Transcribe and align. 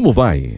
como 0.00 0.14
vai? 0.14 0.56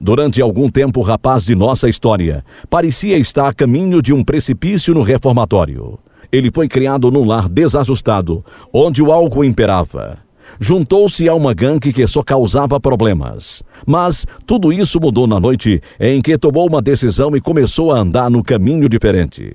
Durante 0.00 0.40
algum 0.40 0.66
tempo, 0.66 1.00
o 1.00 1.02
rapaz 1.02 1.44
de 1.44 1.54
nossa 1.54 1.90
história 1.90 2.42
parecia 2.70 3.18
estar 3.18 3.48
a 3.48 3.52
caminho 3.52 4.00
de 4.00 4.14
um 4.14 4.24
precipício 4.24 4.94
no 4.94 5.02
reformatório. 5.02 5.98
Ele 6.32 6.50
foi 6.50 6.66
criado 6.66 7.10
num 7.10 7.22
lar 7.22 7.50
desajustado, 7.50 8.42
onde 8.72 9.02
o 9.02 9.12
álcool 9.12 9.44
imperava. 9.44 10.16
Juntou-se 10.58 11.28
a 11.28 11.34
uma 11.34 11.52
gangue 11.52 11.92
que 11.92 12.06
só 12.06 12.22
causava 12.22 12.80
problemas. 12.80 13.62
Mas 13.86 14.26
tudo 14.46 14.72
isso 14.72 14.98
mudou 14.98 15.26
na 15.26 15.38
noite 15.38 15.82
em 16.00 16.22
que 16.22 16.38
tomou 16.38 16.66
uma 16.66 16.80
decisão 16.80 17.36
e 17.36 17.42
começou 17.42 17.92
a 17.92 17.98
andar 17.98 18.30
no 18.30 18.42
caminho 18.42 18.88
diferente. 18.88 19.54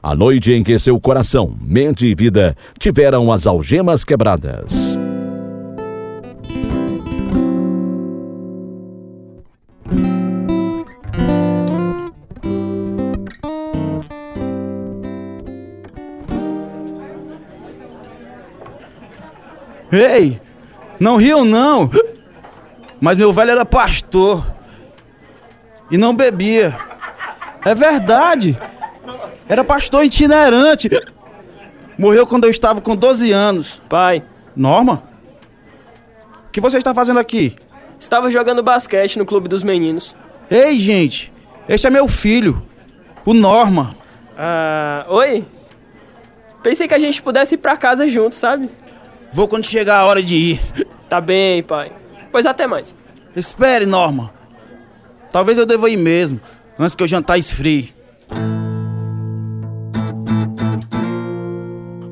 A 0.00 0.14
noite 0.14 0.52
em 0.52 0.62
que 0.62 0.78
seu 0.78 1.00
coração, 1.00 1.52
mente 1.60 2.06
e 2.06 2.14
vida 2.14 2.56
tiveram 2.78 3.32
as 3.32 3.44
algemas 3.44 4.04
quebradas. 4.04 4.96
Ei, 19.92 20.40
não 20.98 21.16
riam 21.16 21.44
não. 21.44 21.90
Mas 23.00 23.16
meu 23.16 23.32
velho 23.32 23.50
era 23.50 23.64
pastor. 23.64 24.44
E 25.90 25.96
não 25.96 26.14
bebia. 26.14 26.76
É 27.64 27.74
verdade. 27.74 28.56
Era 29.48 29.64
pastor 29.64 30.04
itinerante. 30.04 30.88
Morreu 31.98 32.26
quando 32.26 32.44
eu 32.44 32.50
estava 32.50 32.80
com 32.80 32.94
12 32.94 33.32
anos. 33.32 33.82
Pai, 33.88 34.22
Norma? 34.54 35.02
O 36.46 36.50
que 36.50 36.60
você 36.60 36.78
está 36.78 36.94
fazendo 36.94 37.20
aqui? 37.20 37.56
estava 38.00 38.30
jogando 38.30 38.62
basquete 38.62 39.18
no 39.18 39.26
clube 39.26 39.46
dos 39.46 39.62
meninos. 39.62 40.16
Ei, 40.50 40.80
gente. 40.80 41.32
Este 41.68 41.86
é 41.86 41.90
meu 41.90 42.08
filho. 42.08 42.66
O 43.24 43.34
Norma. 43.34 43.94
Ah, 44.36 45.04
oi? 45.08 45.44
Pensei 46.62 46.88
que 46.88 46.94
a 46.94 46.98
gente 46.98 47.22
pudesse 47.22 47.54
ir 47.54 47.58
pra 47.58 47.76
casa 47.76 48.08
juntos, 48.08 48.38
sabe? 48.38 48.70
Vou 49.32 49.46
quando 49.46 49.64
chegar 49.64 49.98
a 49.98 50.06
hora 50.06 50.22
de 50.22 50.36
ir. 50.36 50.60
Tá 51.08 51.20
bem, 51.20 51.62
pai. 51.62 51.92
Pois 52.30 52.46
até 52.46 52.66
mais. 52.66 52.94
Espere, 53.34 53.86
Norma. 53.86 54.32
Talvez 55.30 55.58
eu 55.58 55.66
deva 55.66 55.88
ir 55.88 55.96
mesmo, 55.96 56.40
antes 56.78 56.94
que 56.94 57.04
o 57.04 57.08
jantar 57.08 57.38
esfrie. 57.38 57.94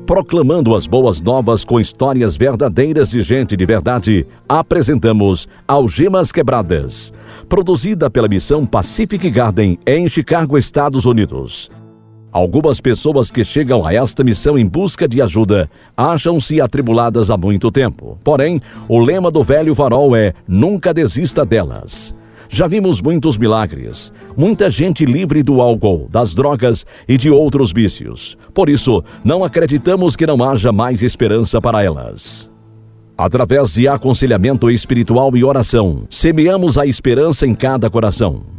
Proclamando 0.05 0.73
as 0.73 0.87
boas 0.87 1.21
novas 1.21 1.63
com 1.63 1.79
histórias 1.79 2.35
verdadeiras 2.35 3.11
de 3.11 3.21
gente 3.21 3.55
de 3.55 3.65
verdade, 3.65 4.25
apresentamos 4.47 5.47
Algemas 5.67 6.31
Quebradas, 6.31 7.13
produzida 7.47 8.09
pela 8.09 8.27
missão 8.27 8.65
Pacific 8.65 9.29
Garden 9.29 9.77
em 9.85 10.09
Chicago, 10.09 10.57
Estados 10.57 11.05
Unidos. 11.05 11.69
Algumas 12.31 12.79
pessoas 12.79 13.31
que 13.31 13.43
chegam 13.43 13.85
a 13.85 13.93
esta 13.93 14.23
missão 14.23 14.57
em 14.57 14.65
busca 14.65 15.07
de 15.07 15.19
ajuda 15.19 15.69
acham-se 15.97 16.61
atribuladas 16.61 17.31
há 17.31 17.37
muito 17.37 17.71
tempo. 17.71 18.19
Porém, 18.23 18.61
o 18.87 18.99
lema 18.99 19.31
do 19.31 19.43
velho 19.43 19.73
farol 19.73 20.15
é: 20.15 20.33
nunca 20.47 20.93
desista 20.93 21.43
delas. 21.43 22.13
Já 22.47 22.67
vimos 22.67 23.01
muitos 23.01 23.37
milagres, 23.37 24.11
muita 24.35 24.69
gente 24.69 25.05
livre 25.05 25.43
do 25.43 25.61
álcool, 25.61 26.07
das 26.09 26.33
drogas 26.33 26.85
e 27.07 27.17
de 27.17 27.29
outros 27.29 27.71
vícios. 27.71 28.37
Por 28.53 28.69
isso, 28.69 29.03
não 29.23 29.43
acreditamos 29.43 30.15
que 30.15 30.25
não 30.25 30.43
haja 30.43 30.71
mais 30.71 31.03
esperança 31.03 31.61
para 31.61 31.83
elas. 31.83 32.49
Através 33.17 33.73
de 33.73 33.87
aconselhamento 33.87 34.69
espiritual 34.69 35.35
e 35.35 35.43
oração, 35.43 36.03
semeamos 36.09 36.77
a 36.77 36.85
esperança 36.85 37.45
em 37.45 37.53
cada 37.53 37.89
coração. 37.89 38.58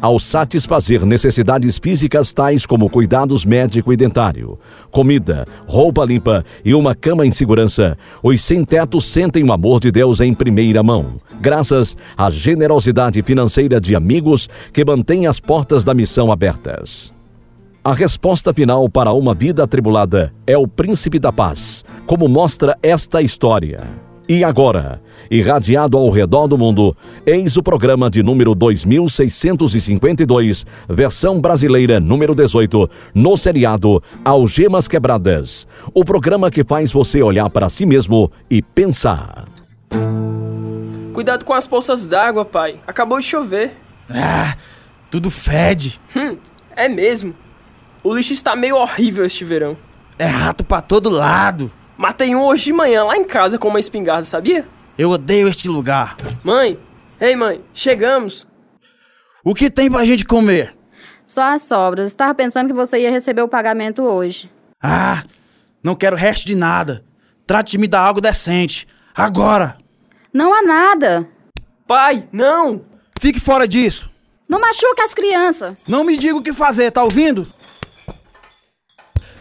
Ao 0.00 0.16
satisfazer 0.16 1.04
necessidades 1.04 1.76
físicas 1.76 2.32
tais 2.32 2.64
como 2.64 2.88
cuidados 2.88 3.44
médico 3.44 3.92
e 3.92 3.96
dentário, 3.96 4.56
comida, 4.92 5.44
roupa 5.66 6.04
limpa 6.04 6.44
e 6.64 6.72
uma 6.72 6.94
cama 6.94 7.26
em 7.26 7.32
segurança, 7.32 7.98
os 8.22 8.40
sem-teto 8.40 9.00
sentem 9.00 9.42
o 9.42 9.52
amor 9.52 9.80
de 9.80 9.90
Deus 9.90 10.20
em 10.20 10.32
primeira 10.32 10.84
mão, 10.84 11.20
graças 11.40 11.96
à 12.16 12.30
generosidade 12.30 13.20
financeira 13.22 13.80
de 13.80 13.96
amigos 13.96 14.48
que 14.72 14.84
mantêm 14.84 15.26
as 15.26 15.40
portas 15.40 15.82
da 15.82 15.92
missão 15.92 16.30
abertas. 16.30 17.12
A 17.82 17.92
resposta 17.92 18.54
final 18.54 18.88
para 18.88 19.12
uma 19.12 19.34
vida 19.34 19.64
atribulada 19.64 20.32
é 20.46 20.56
o 20.56 20.68
Príncipe 20.68 21.18
da 21.18 21.32
Paz, 21.32 21.84
como 22.06 22.28
mostra 22.28 22.78
esta 22.82 23.20
história. 23.20 24.07
E 24.28 24.44
agora, 24.44 25.00
irradiado 25.30 25.96
ao 25.96 26.10
redor 26.10 26.46
do 26.46 26.58
mundo, 26.58 26.94
eis 27.24 27.56
o 27.56 27.62
programa 27.62 28.10
de 28.10 28.22
número 28.22 28.54
2652, 28.54 30.66
versão 30.86 31.40
brasileira 31.40 31.98
número 31.98 32.34
18, 32.34 32.90
no 33.14 33.38
seriado 33.38 34.02
Algemas 34.22 34.86
Quebradas. 34.86 35.66
O 35.94 36.04
programa 36.04 36.50
que 36.50 36.62
faz 36.62 36.92
você 36.92 37.22
olhar 37.22 37.48
para 37.48 37.70
si 37.70 37.86
mesmo 37.86 38.30
e 38.50 38.60
pensar. 38.60 39.46
Cuidado 41.14 41.46
com 41.46 41.54
as 41.54 41.66
poças 41.66 42.04
d'água, 42.04 42.44
pai. 42.44 42.78
Acabou 42.86 43.18
de 43.18 43.24
chover. 43.24 43.72
Ah, 44.10 44.54
tudo 45.10 45.30
fede. 45.30 45.98
Hum, 46.14 46.36
é 46.76 46.86
mesmo. 46.86 47.34
O 48.04 48.14
lixo 48.14 48.34
está 48.34 48.54
meio 48.54 48.76
horrível 48.76 49.24
este 49.24 49.42
verão. 49.42 49.74
É 50.18 50.26
rato 50.26 50.64
pra 50.64 50.82
todo 50.82 51.08
lado. 51.08 51.72
Matei 51.98 52.32
um 52.32 52.44
hoje 52.44 52.66
de 52.66 52.72
manhã 52.72 53.02
lá 53.02 53.16
em 53.16 53.24
casa 53.24 53.58
com 53.58 53.66
uma 53.66 53.80
espingarda, 53.80 54.22
sabia? 54.22 54.64
Eu 54.96 55.10
odeio 55.10 55.48
este 55.48 55.68
lugar. 55.68 56.16
Mãe, 56.44 56.78
ei 57.20 57.34
mãe, 57.34 57.60
chegamos. 57.74 58.46
O 59.44 59.52
que 59.52 59.68
tem 59.68 59.90
pra 59.90 60.04
gente 60.04 60.24
comer? 60.24 60.76
Só 61.26 61.42
as 61.42 61.62
sobras. 61.62 62.08
Estava 62.08 62.32
pensando 62.34 62.68
que 62.68 62.72
você 62.72 63.00
ia 63.00 63.10
receber 63.10 63.42
o 63.42 63.48
pagamento 63.48 64.02
hoje. 64.02 64.48
Ah, 64.80 65.24
não 65.82 65.96
quero 65.96 66.14
resto 66.14 66.46
de 66.46 66.54
nada. 66.54 67.04
Trate 67.44 67.72
de 67.72 67.78
me 67.78 67.88
dar 67.88 68.02
algo 68.02 68.20
decente. 68.20 68.86
Agora! 69.12 69.76
Não 70.32 70.54
há 70.54 70.62
nada. 70.62 71.28
Pai, 71.84 72.28
não! 72.30 72.84
Fique 73.20 73.40
fora 73.40 73.66
disso. 73.66 74.08
Não 74.48 74.60
machuca 74.60 75.02
as 75.02 75.12
crianças. 75.12 75.76
Não 75.88 76.04
me 76.04 76.16
diga 76.16 76.36
o 76.36 76.42
que 76.42 76.52
fazer, 76.52 76.92
tá 76.92 77.02
ouvindo? 77.02 77.50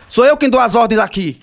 Sou 0.09 0.25
eu 0.25 0.35
quem 0.35 0.49
dou 0.49 0.59
as 0.59 0.73
ordens 0.73 0.99
aqui. 0.99 1.39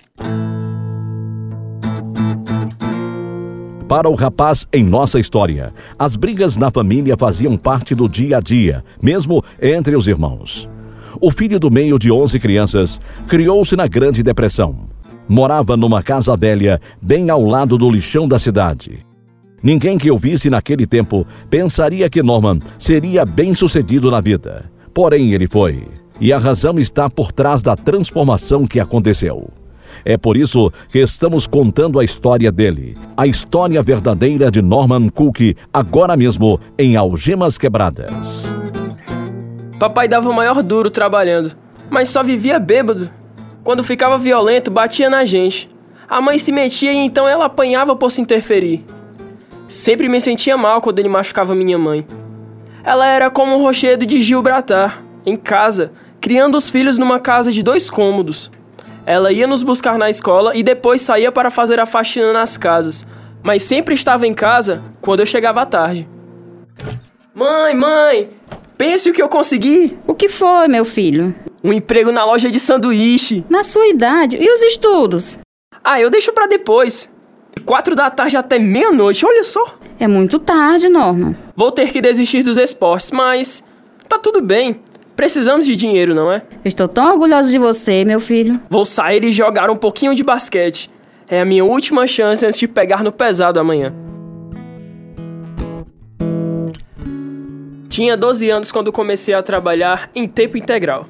Para 3.94 4.10
o 4.10 4.14
rapaz 4.16 4.66
em 4.72 4.82
nossa 4.82 5.20
história, 5.20 5.72
as 5.96 6.16
brigas 6.16 6.56
na 6.56 6.68
família 6.68 7.16
faziam 7.16 7.56
parte 7.56 7.94
do 7.94 8.08
dia 8.08 8.38
a 8.38 8.40
dia, 8.40 8.84
mesmo 9.00 9.40
entre 9.62 9.94
os 9.94 10.08
irmãos. 10.08 10.68
O 11.20 11.30
filho 11.30 11.60
do 11.60 11.70
meio 11.70 11.96
de 11.96 12.10
11 12.10 12.40
crianças 12.40 13.00
criou-se 13.28 13.76
na 13.76 13.86
Grande 13.86 14.20
Depressão. 14.20 14.88
Morava 15.28 15.76
numa 15.76 16.02
casa 16.02 16.36
velha, 16.36 16.80
bem 17.00 17.30
ao 17.30 17.44
lado 17.44 17.78
do 17.78 17.88
lixão 17.88 18.26
da 18.26 18.36
cidade. 18.36 19.06
Ninguém 19.62 19.96
que 19.96 20.10
o 20.10 20.18
visse 20.18 20.50
naquele 20.50 20.88
tempo 20.88 21.24
pensaria 21.48 22.10
que 22.10 22.20
Norman 22.20 22.58
seria 22.76 23.24
bem 23.24 23.54
sucedido 23.54 24.10
na 24.10 24.20
vida. 24.20 24.68
Porém, 24.92 25.34
ele 25.34 25.46
foi. 25.46 25.86
E 26.20 26.32
a 26.32 26.38
razão 26.38 26.80
está 26.80 27.08
por 27.08 27.30
trás 27.30 27.62
da 27.62 27.76
transformação 27.76 28.66
que 28.66 28.80
aconteceu. 28.80 29.52
É 30.04 30.16
por 30.16 30.36
isso 30.36 30.72
que 30.88 30.98
estamos 30.98 31.46
contando 31.46 31.98
a 32.00 32.04
história 32.04 32.50
dele, 32.50 32.96
a 33.16 33.26
história 33.26 33.82
verdadeira 33.82 34.50
de 34.50 34.62
Norman 34.62 35.08
Cook, 35.08 35.56
agora 35.72 36.16
mesmo 36.16 36.58
em 36.78 36.96
Algemas 36.96 37.58
Quebradas. 37.58 38.54
Papai 39.78 40.08
dava 40.08 40.30
o 40.30 40.34
maior 40.34 40.62
duro 40.62 40.90
trabalhando, 40.90 41.52
mas 41.90 42.08
só 42.08 42.22
vivia 42.22 42.58
bêbado. 42.58 43.10
Quando 43.62 43.84
ficava 43.84 44.18
violento, 44.18 44.70
batia 44.70 45.10
na 45.10 45.24
gente. 45.24 45.68
A 46.08 46.20
mãe 46.20 46.38
se 46.38 46.52
metia 46.52 46.92
e 46.92 46.96
então 46.96 47.26
ela 47.26 47.46
apanhava 47.46 47.96
por 47.96 48.10
se 48.10 48.20
interferir. 48.20 48.84
Sempre 49.68 50.08
me 50.08 50.20
sentia 50.20 50.56
mal 50.56 50.80
quando 50.80 50.98
ele 50.98 51.08
machucava 51.08 51.54
minha 51.54 51.78
mãe. 51.78 52.06
Ela 52.84 53.06
era 53.06 53.30
como 53.30 53.56
um 53.56 53.62
rochedo 53.62 54.04
de 54.04 54.20
Gilbratar, 54.20 55.02
em 55.24 55.36
casa, 55.36 55.92
criando 56.20 56.56
os 56.56 56.68
filhos 56.68 56.98
numa 56.98 57.18
casa 57.18 57.50
de 57.50 57.62
dois 57.62 57.88
cômodos. 57.88 58.50
Ela 59.06 59.32
ia 59.32 59.46
nos 59.46 59.62
buscar 59.62 59.98
na 59.98 60.08
escola 60.08 60.56
e 60.56 60.62
depois 60.62 61.00
saía 61.00 61.30
para 61.30 61.50
fazer 61.50 61.78
a 61.78 61.86
faxina 61.86 62.32
nas 62.32 62.56
casas, 62.56 63.06
mas 63.42 63.62
sempre 63.62 63.94
estava 63.94 64.26
em 64.26 64.32
casa 64.32 64.82
quando 65.00 65.20
eu 65.20 65.26
chegava 65.26 65.60
à 65.60 65.66
tarde. 65.66 66.08
Mãe, 67.34 67.74
mãe, 67.74 68.30
pense 68.78 69.10
o 69.10 69.12
que 69.12 69.20
eu 69.20 69.28
consegui! 69.28 69.98
O 70.06 70.14
que 70.14 70.28
foi, 70.28 70.68
meu 70.68 70.84
filho? 70.84 71.34
Um 71.62 71.72
emprego 71.72 72.12
na 72.12 72.24
loja 72.24 72.50
de 72.50 72.60
sanduíche. 72.60 73.44
Na 73.48 73.62
sua 73.62 73.88
idade. 73.88 74.36
E 74.40 74.50
os 74.50 74.62
estudos? 74.62 75.38
Ah, 75.82 76.00
eu 76.00 76.10
deixo 76.10 76.32
pra 76.32 76.46
depois. 76.46 77.08
Quatro 77.64 77.94
da 77.94 78.10
tarde 78.10 78.36
até 78.36 78.58
meia-noite, 78.58 79.24
olha 79.24 79.44
só. 79.44 79.78
É 79.98 80.06
muito 80.06 80.38
tarde, 80.38 80.88
Norma. 80.88 81.36
Vou 81.54 81.70
ter 81.70 81.90
que 81.92 82.00
desistir 82.00 82.42
dos 82.42 82.56
esportes, 82.56 83.10
mas 83.10 83.62
tá 84.08 84.18
tudo 84.18 84.40
bem. 84.40 84.80
Precisamos 85.16 85.64
de 85.64 85.76
dinheiro, 85.76 86.14
não 86.14 86.30
é? 86.30 86.42
Estou 86.64 86.88
tão 86.88 87.12
orgulhosa 87.12 87.50
de 87.50 87.58
você, 87.58 88.04
meu 88.04 88.20
filho. 88.20 88.60
Vou 88.68 88.84
sair 88.84 89.22
e 89.22 89.32
jogar 89.32 89.70
um 89.70 89.76
pouquinho 89.76 90.14
de 90.14 90.24
basquete. 90.24 90.90
É 91.28 91.40
a 91.40 91.44
minha 91.44 91.64
última 91.64 92.06
chance 92.06 92.44
antes 92.44 92.58
de 92.58 92.66
pegar 92.66 93.02
no 93.02 93.12
pesado 93.12 93.60
amanhã. 93.60 93.94
Tinha 97.88 98.16
12 98.16 98.50
anos 98.50 98.72
quando 98.72 98.90
comecei 98.90 99.34
a 99.34 99.42
trabalhar 99.42 100.10
em 100.16 100.26
tempo 100.26 100.58
integral, 100.58 101.06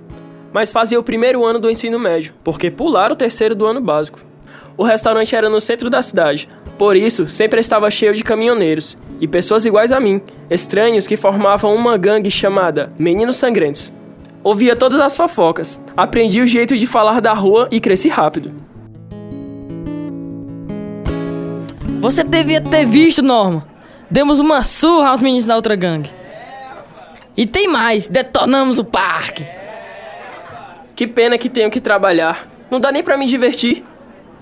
mas 0.53 0.71
fazia 0.71 1.01
o 1.01 1.03
primeiro 1.03 1.43
ano 1.43 1.59
do 1.59 1.71
ensino 1.71 1.99
médio, 1.99 2.35
porque 2.45 2.71
pularam 2.71 3.15
o 3.15 3.17
terceiro 3.17 3.55
do 3.55 3.65
ano 3.65 3.81
básico. 3.81 4.21
O 4.77 4.83
restaurante 4.83 5.37
era 5.37 5.49
no 5.49 5.61
centro 5.61 5.89
da 5.89 6.03
cidade, 6.03 6.49
por 6.77 6.97
isso 6.97 7.29
sempre 7.29 7.61
estava 7.61 7.91
cheio 7.91 8.15
de 8.15 8.25
caminhoneiros 8.25 8.99
e 9.21 9.29
pessoas 9.29 9.65
iguais 9.65 9.93
a 9.93 10.01
mim, 10.01 10.21
estranhos 10.51 11.07
que 11.07 11.17
formavam 11.17 11.75
uma 11.75 11.97
gangue 11.97 12.31
chamada 12.31 12.93
Meninos 12.99 13.37
Sangrentos. 13.37 13.93
Ouvia 14.43 14.75
todas 14.75 14.99
as 14.99 15.17
fofocas, 15.17 15.81
aprendi 15.97 16.41
o 16.41 16.47
jeito 16.47 16.77
de 16.77 16.87
falar 16.87 17.21
da 17.21 17.33
rua 17.33 17.69
e 17.71 17.79
cresci 17.79 18.09
rápido. 18.09 18.53
Você 22.01 22.23
devia 22.23 22.61
ter 22.61 22.85
visto, 22.85 23.23
Norma. 23.23 23.67
Demos 24.11 24.39
uma 24.39 24.63
surra 24.63 25.09
aos 25.09 25.23
meninos 25.23 25.47
da 25.47 25.57
outra 25.57 25.75
gangue. 25.75 26.11
E 27.37 27.47
tem 27.47 27.67
mais, 27.67 28.07
detonamos 28.07 28.79
o 28.79 28.85
parque. 28.85 29.47
Que 30.95 31.07
pena 31.07 31.39
que 31.39 31.49
tenho 31.49 31.71
que 31.71 31.81
trabalhar. 31.81 32.47
Não 32.71 32.79
dá 32.79 32.93
nem 32.93 33.03
pra 33.03 33.17
me 33.17 33.27
divertir. 33.27 33.83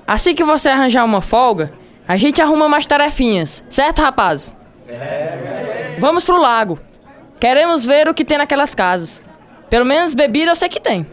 Assim 0.07 0.35
que 0.35 0.45
você 0.45 0.69
arranjar 0.69 1.05
uma 1.05 1.21
folga, 1.21 1.73
a 2.07 2.17
gente 2.17 2.41
arruma 2.43 2.69
mais 2.69 2.87
tarefinhas, 2.87 3.63
certo, 3.69 4.03
rapaz? 4.03 4.55
Vamos 5.99 6.25
pro 6.25 6.41
lago. 6.41 6.79
Queremos 7.39 7.85
ver 7.85 8.09
o 8.09 8.15
que 8.15 8.25
tem 8.25 8.39
naquelas 8.39 8.75
casas. 8.75 9.23
Pelo 9.71 9.85
menos 9.85 10.15
bebida 10.15 10.51
eu 10.51 10.57
sei 10.57 10.69
que 10.69 10.81
tem. 10.81 11.07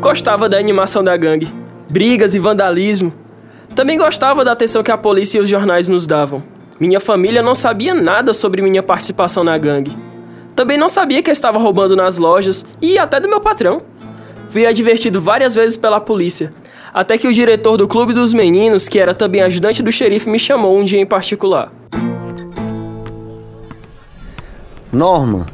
Gostava 0.00 0.48
da 0.48 0.58
animação 0.58 1.04
da 1.04 1.16
gangue, 1.16 1.52
brigas 1.88 2.34
e 2.34 2.38
vandalismo. 2.38 3.12
Também 3.74 3.96
gostava 3.96 4.44
da 4.44 4.52
atenção 4.52 4.82
que 4.82 4.90
a 4.90 4.98
polícia 4.98 5.38
e 5.38 5.40
os 5.40 5.48
jornais 5.48 5.86
nos 5.86 6.06
davam. 6.06 6.42
Minha 6.78 6.98
família 6.98 7.42
não 7.42 7.54
sabia 7.54 7.94
nada 7.94 8.32
sobre 8.32 8.62
minha 8.62 8.82
participação 8.82 9.44
na 9.44 9.56
gangue. 9.58 9.96
Também 10.56 10.76
não 10.76 10.88
sabia 10.88 11.22
que 11.22 11.30
eu 11.30 11.32
estava 11.32 11.58
roubando 11.58 11.94
nas 11.94 12.18
lojas 12.18 12.64
e 12.80 12.98
até 12.98 13.20
do 13.20 13.28
meu 13.28 13.40
patrão. 13.40 13.82
Fui 14.50 14.66
advertido 14.66 15.20
várias 15.20 15.54
vezes 15.54 15.76
pela 15.76 16.00
polícia, 16.00 16.52
até 16.92 17.16
que 17.16 17.28
o 17.28 17.32
diretor 17.32 17.76
do 17.76 17.86
clube 17.86 18.12
dos 18.12 18.34
meninos, 18.34 18.88
que 18.88 18.98
era 18.98 19.14
também 19.14 19.42
ajudante 19.42 19.80
do 19.80 19.92
xerife, 19.92 20.28
me 20.28 20.40
chamou 20.40 20.76
um 20.76 20.84
dia 20.84 21.00
em 21.00 21.06
particular. 21.06 21.72
Norma, 24.92 25.46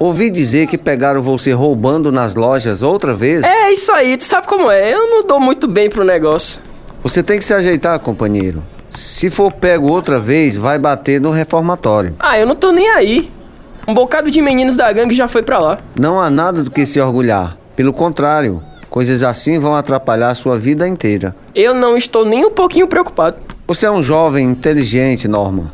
ouvi 0.00 0.30
dizer 0.30 0.66
que 0.66 0.76
pegaram 0.76 1.22
você 1.22 1.52
roubando 1.52 2.10
nas 2.10 2.34
lojas 2.34 2.82
outra 2.82 3.14
vez? 3.14 3.44
É 3.44 3.70
isso 3.70 3.92
aí, 3.92 4.16
tu 4.16 4.24
sabe 4.24 4.48
como 4.48 4.68
é, 4.68 4.92
eu 4.92 5.06
não 5.08 5.22
dou 5.22 5.38
muito 5.38 5.68
bem 5.68 5.88
pro 5.88 6.04
negócio. 6.04 6.60
Você 7.04 7.22
tem 7.22 7.38
que 7.38 7.44
se 7.44 7.54
ajeitar, 7.54 8.00
companheiro. 8.00 8.64
Se 8.90 9.30
for 9.30 9.52
pego 9.52 9.86
outra 9.86 10.18
vez, 10.18 10.56
vai 10.56 10.76
bater 10.76 11.20
no 11.20 11.30
reformatório. 11.30 12.16
Ah, 12.18 12.36
eu 12.36 12.48
não 12.48 12.56
tô 12.56 12.72
nem 12.72 12.90
aí. 12.90 13.30
Um 13.86 13.94
bocado 13.94 14.28
de 14.28 14.42
meninos 14.42 14.74
da 14.74 14.92
gangue 14.92 15.14
já 15.14 15.28
foi 15.28 15.44
pra 15.44 15.60
lá. 15.60 15.78
Não 15.94 16.20
há 16.20 16.28
nada 16.28 16.64
do 16.64 16.70
que 16.72 16.84
se 16.84 17.00
orgulhar. 17.00 17.59
Pelo 17.80 17.94
contrário, 17.94 18.62
coisas 18.90 19.22
assim 19.22 19.58
vão 19.58 19.74
atrapalhar 19.74 20.28
a 20.28 20.34
sua 20.34 20.54
vida 20.54 20.86
inteira. 20.86 21.34
Eu 21.54 21.72
não 21.72 21.96
estou 21.96 22.26
nem 22.26 22.44
um 22.44 22.50
pouquinho 22.50 22.86
preocupado. 22.86 23.38
Você 23.66 23.86
é 23.86 23.90
um 23.90 24.02
jovem 24.02 24.50
inteligente, 24.50 25.26
Norma. 25.26 25.72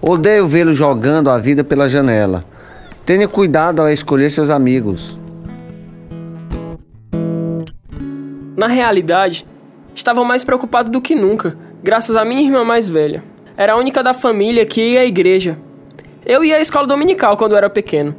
Odeio 0.00 0.46
vê-lo 0.46 0.72
jogando 0.72 1.28
a 1.28 1.36
vida 1.36 1.64
pela 1.64 1.88
janela. 1.88 2.44
Tenha 3.04 3.26
cuidado 3.26 3.82
ao 3.82 3.88
escolher 3.88 4.30
seus 4.30 4.50
amigos. 4.50 5.18
Na 8.56 8.68
realidade, 8.68 9.44
estava 9.96 10.22
mais 10.22 10.44
preocupado 10.44 10.92
do 10.92 11.00
que 11.00 11.16
nunca, 11.16 11.58
graças 11.82 12.14
à 12.14 12.24
minha 12.24 12.42
irmã 12.42 12.62
mais 12.62 12.88
velha. 12.88 13.20
Era 13.56 13.72
a 13.72 13.76
única 13.76 14.00
da 14.00 14.14
família 14.14 14.64
que 14.64 14.92
ia 14.92 15.00
à 15.00 15.04
igreja. 15.04 15.58
Eu 16.24 16.44
ia 16.44 16.54
à 16.54 16.60
escola 16.60 16.86
dominical 16.86 17.36
quando 17.36 17.56
era 17.56 17.68
pequeno, 17.68 18.14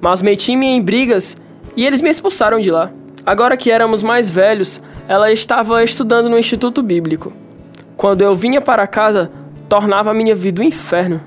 mas 0.00 0.22
meti-me 0.22 0.66
em 0.66 0.80
brigas 0.80 1.36
e 1.76 1.86
eles 1.86 2.00
me 2.00 2.08
expulsaram 2.08 2.60
de 2.60 2.70
lá. 2.70 2.90
Agora 3.24 3.56
que 3.56 3.70
éramos 3.70 4.02
mais 4.02 4.28
velhos, 4.30 4.80
ela 5.08 5.32
estava 5.32 5.82
estudando 5.82 6.28
no 6.28 6.38
Instituto 6.38 6.82
Bíblico. 6.82 7.32
Quando 7.96 8.22
eu 8.22 8.34
vinha 8.34 8.60
para 8.60 8.86
casa, 8.86 9.30
tornava 9.68 10.10
a 10.10 10.14
minha 10.14 10.34
vida 10.34 10.60
um 10.60 10.64
inferno. 10.64 11.20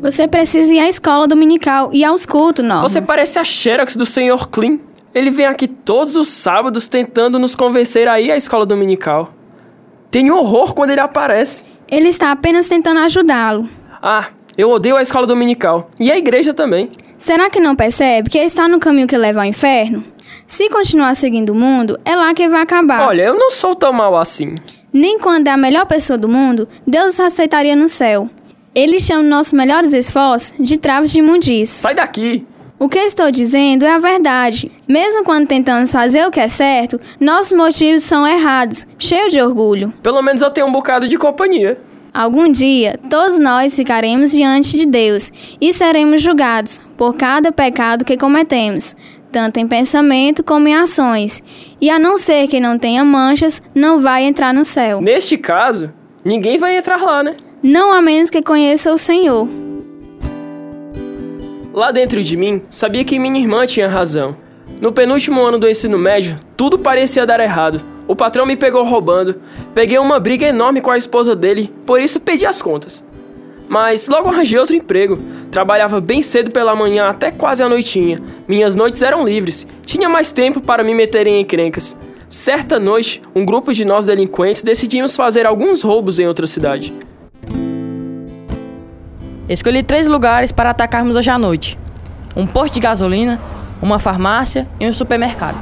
Você 0.00 0.28
precisa 0.28 0.72
ir 0.72 0.78
à 0.78 0.88
escola 0.88 1.26
dominical 1.26 1.90
e 1.92 2.04
aos 2.04 2.24
cultos, 2.24 2.64
não. 2.64 2.82
Você 2.82 3.00
parece 3.02 3.38
a 3.38 3.44
Xerox 3.44 3.96
do 3.96 4.06
Sr. 4.06 4.48
Clean. 4.48 4.78
Ele 5.12 5.30
vem 5.30 5.46
aqui 5.46 5.66
todos 5.66 6.14
os 6.14 6.28
sábados 6.28 6.86
tentando 6.86 7.38
nos 7.38 7.56
convencer 7.56 8.06
a 8.06 8.20
ir 8.20 8.30
à 8.30 8.36
escola 8.36 8.64
dominical. 8.64 9.32
Tenho 10.10 10.36
horror 10.36 10.74
quando 10.74 10.90
ele 10.90 11.00
aparece. 11.00 11.64
Ele 11.90 12.08
está 12.08 12.30
apenas 12.30 12.68
tentando 12.68 13.00
ajudá-lo. 13.00 13.68
Ah, 14.00 14.26
eu 14.56 14.70
odeio 14.70 14.96
a 14.96 15.02
escola 15.02 15.26
dominical. 15.26 15.90
E 15.98 16.12
a 16.12 16.16
igreja 16.16 16.54
também. 16.54 16.90
Será 17.18 17.50
que 17.50 17.58
não 17.58 17.74
percebe 17.74 18.30
que 18.30 18.38
está 18.38 18.68
no 18.68 18.78
caminho 18.78 19.08
que 19.08 19.18
leva 19.18 19.40
ao 19.40 19.46
inferno? 19.46 20.04
Se 20.46 20.70
continuar 20.70 21.14
seguindo 21.16 21.50
o 21.50 21.54
mundo, 21.54 21.98
é 22.04 22.14
lá 22.14 22.32
que 22.32 22.48
vai 22.48 22.62
acabar. 22.62 23.08
Olha, 23.08 23.22
eu 23.22 23.34
não 23.34 23.50
sou 23.50 23.74
tão 23.74 23.92
mal 23.92 24.16
assim. 24.16 24.54
Nem 24.92 25.18
quando 25.18 25.48
é 25.48 25.50
a 25.50 25.56
melhor 25.56 25.84
pessoa 25.84 26.16
do 26.16 26.28
mundo, 26.28 26.68
Deus 26.86 27.14
os 27.14 27.20
aceitaria 27.20 27.74
no 27.74 27.88
céu. 27.88 28.30
Ele 28.72 29.00
chama 29.00 29.24
nossos 29.24 29.52
melhores 29.52 29.92
esforços 29.92 30.54
de 30.60 30.78
trapos 30.78 31.10
de 31.10 31.18
imundice. 31.18 31.72
Sai 31.80 31.94
daqui! 31.94 32.46
O 32.78 32.88
que 32.88 33.00
estou 33.00 33.28
dizendo 33.32 33.84
é 33.84 33.90
a 33.90 33.98
verdade. 33.98 34.70
Mesmo 34.86 35.24
quando 35.24 35.48
tentamos 35.48 35.90
fazer 35.90 36.24
o 36.24 36.30
que 36.30 36.38
é 36.38 36.48
certo, 36.48 37.00
nossos 37.18 37.50
motivos 37.50 38.04
são 38.04 38.24
errados, 38.24 38.86
cheios 38.96 39.32
de 39.32 39.42
orgulho. 39.42 39.92
Pelo 40.00 40.22
menos 40.22 40.40
eu 40.40 40.50
tenho 40.50 40.68
um 40.68 40.72
bocado 40.72 41.08
de 41.08 41.18
companhia. 41.18 41.76
Algum 42.12 42.50
dia, 42.50 42.98
todos 43.10 43.38
nós 43.38 43.76
ficaremos 43.76 44.30
diante 44.30 44.76
de 44.76 44.86
Deus 44.86 45.30
e 45.60 45.72
seremos 45.72 46.22
julgados 46.22 46.80
por 46.96 47.14
cada 47.14 47.52
pecado 47.52 48.04
que 48.04 48.16
cometemos, 48.16 48.96
tanto 49.30 49.58
em 49.58 49.68
pensamento 49.68 50.42
como 50.42 50.66
em 50.68 50.74
ações. 50.74 51.42
E 51.80 51.90
a 51.90 51.98
não 51.98 52.16
ser 52.18 52.48
que 52.48 52.60
não 52.60 52.78
tenha 52.78 53.04
manchas, 53.04 53.62
não 53.74 54.00
vai 54.00 54.24
entrar 54.24 54.52
no 54.54 54.64
céu. 54.64 55.00
Neste 55.00 55.36
caso, 55.36 55.92
ninguém 56.24 56.58
vai 56.58 56.76
entrar 56.76 57.00
lá, 57.02 57.22
né? 57.22 57.36
Não 57.62 57.92
a 57.92 58.00
menos 58.00 58.30
que 58.30 58.42
conheça 58.42 58.92
o 58.92 58.98
Senhor. 58.98 59.48
Lá 61.72 61.92
dentro 61.92 62.22
de 62.24 62.36
mim, 62.36 62.62
sabia 62.70 63.04
que 63.04 63.18
minha 63.18 63.38
irmã 63.38 63.66
tinha 63.66 63.88
razão. 63.88 64.36
No 64.80 64.92
penúltimo 64.92 65.40
ano 65.42 65.58
do 65.58 65.68
ensino 65.68 65.98
médio, 65.98 66.36
tudo 66.56 66.78
parecia 66.78 67.26
dar 67.26 67.40
errado. 67.40 67.80
O 68.08 68.16
patrão 68.16 68.46
me 68.46 68.56
pegou 68.56 68.82
roubando, 68.84 69.36
peguei 69.74 69.98
uma 69.98 70.18
briga 70.18 70.46
enorme 70.46 70.80
com 70.80 70.90
a 70.90 70.96
esposa 70.96 71.36
dele, 71.36 71.70
por 71.84 72.00
isso 72.00 72.18
perdi 72.18 72.46
as 72.46 72.62
contas. 72.62 73.04
Mas 73.68 74.08
logo 74.08 74.30
arranjei 74.30 74.58
outro 74.58 74.74
emprego. 74.74 75.18
Trabalhava 75.50 76.00
bem 76.00 76.22
cedo 76.22 76.50
pela 76.50 76.74
manhã 76.74 77.08
até 77.08 77.30
quase 77.30 77.62
a 77.62 77.68
noitinha. 77.68 78.18
Minhas 78.48 78.74
noites 78.74 79.02
eram 79.02 79.26
livres, 79.26 79.66
tinha 79.84 80.08
mais 80.08 80.32
tempo 80.32 80.58
para 80.58 80.82
me 80.82 80.94
meter 80.94 81.26
em 81.26 81.42
encrencas. 81.42 81.94
Certa 82.30 82.80
noite, 82.80 83.20
um 83.34 83.44
grupo 83.44 83.74
de 83.74 83.84
nós 83.84 84.06
delinquentes 84.06 84.62
decidimos 84.62 85.14
fazer 85.14 85.46
alguns 85.46 85.82
roubos 85.82 86.18
em 86.18 86.26
outra 86.26 86.46
cidade. 86.46 86.94
Escolhi 89.48 89.82
três 89.82 90.06
lugares 90.06 90.50
para 90.50 90.70
atacarmos 90.70 91.14
hoje 91.14 91.30
à 91.30 91.38
noite: 91.38 91.78
um 92.34 92.46
posto 92.46 92.74
de 92.74 92.80
gasolina, 92.80 93.40
uma 93.82 93.98
farmácia 93.98 94.66
e 94.80 94.86
um 94.86 94.92
supermercado. 94.92 95.56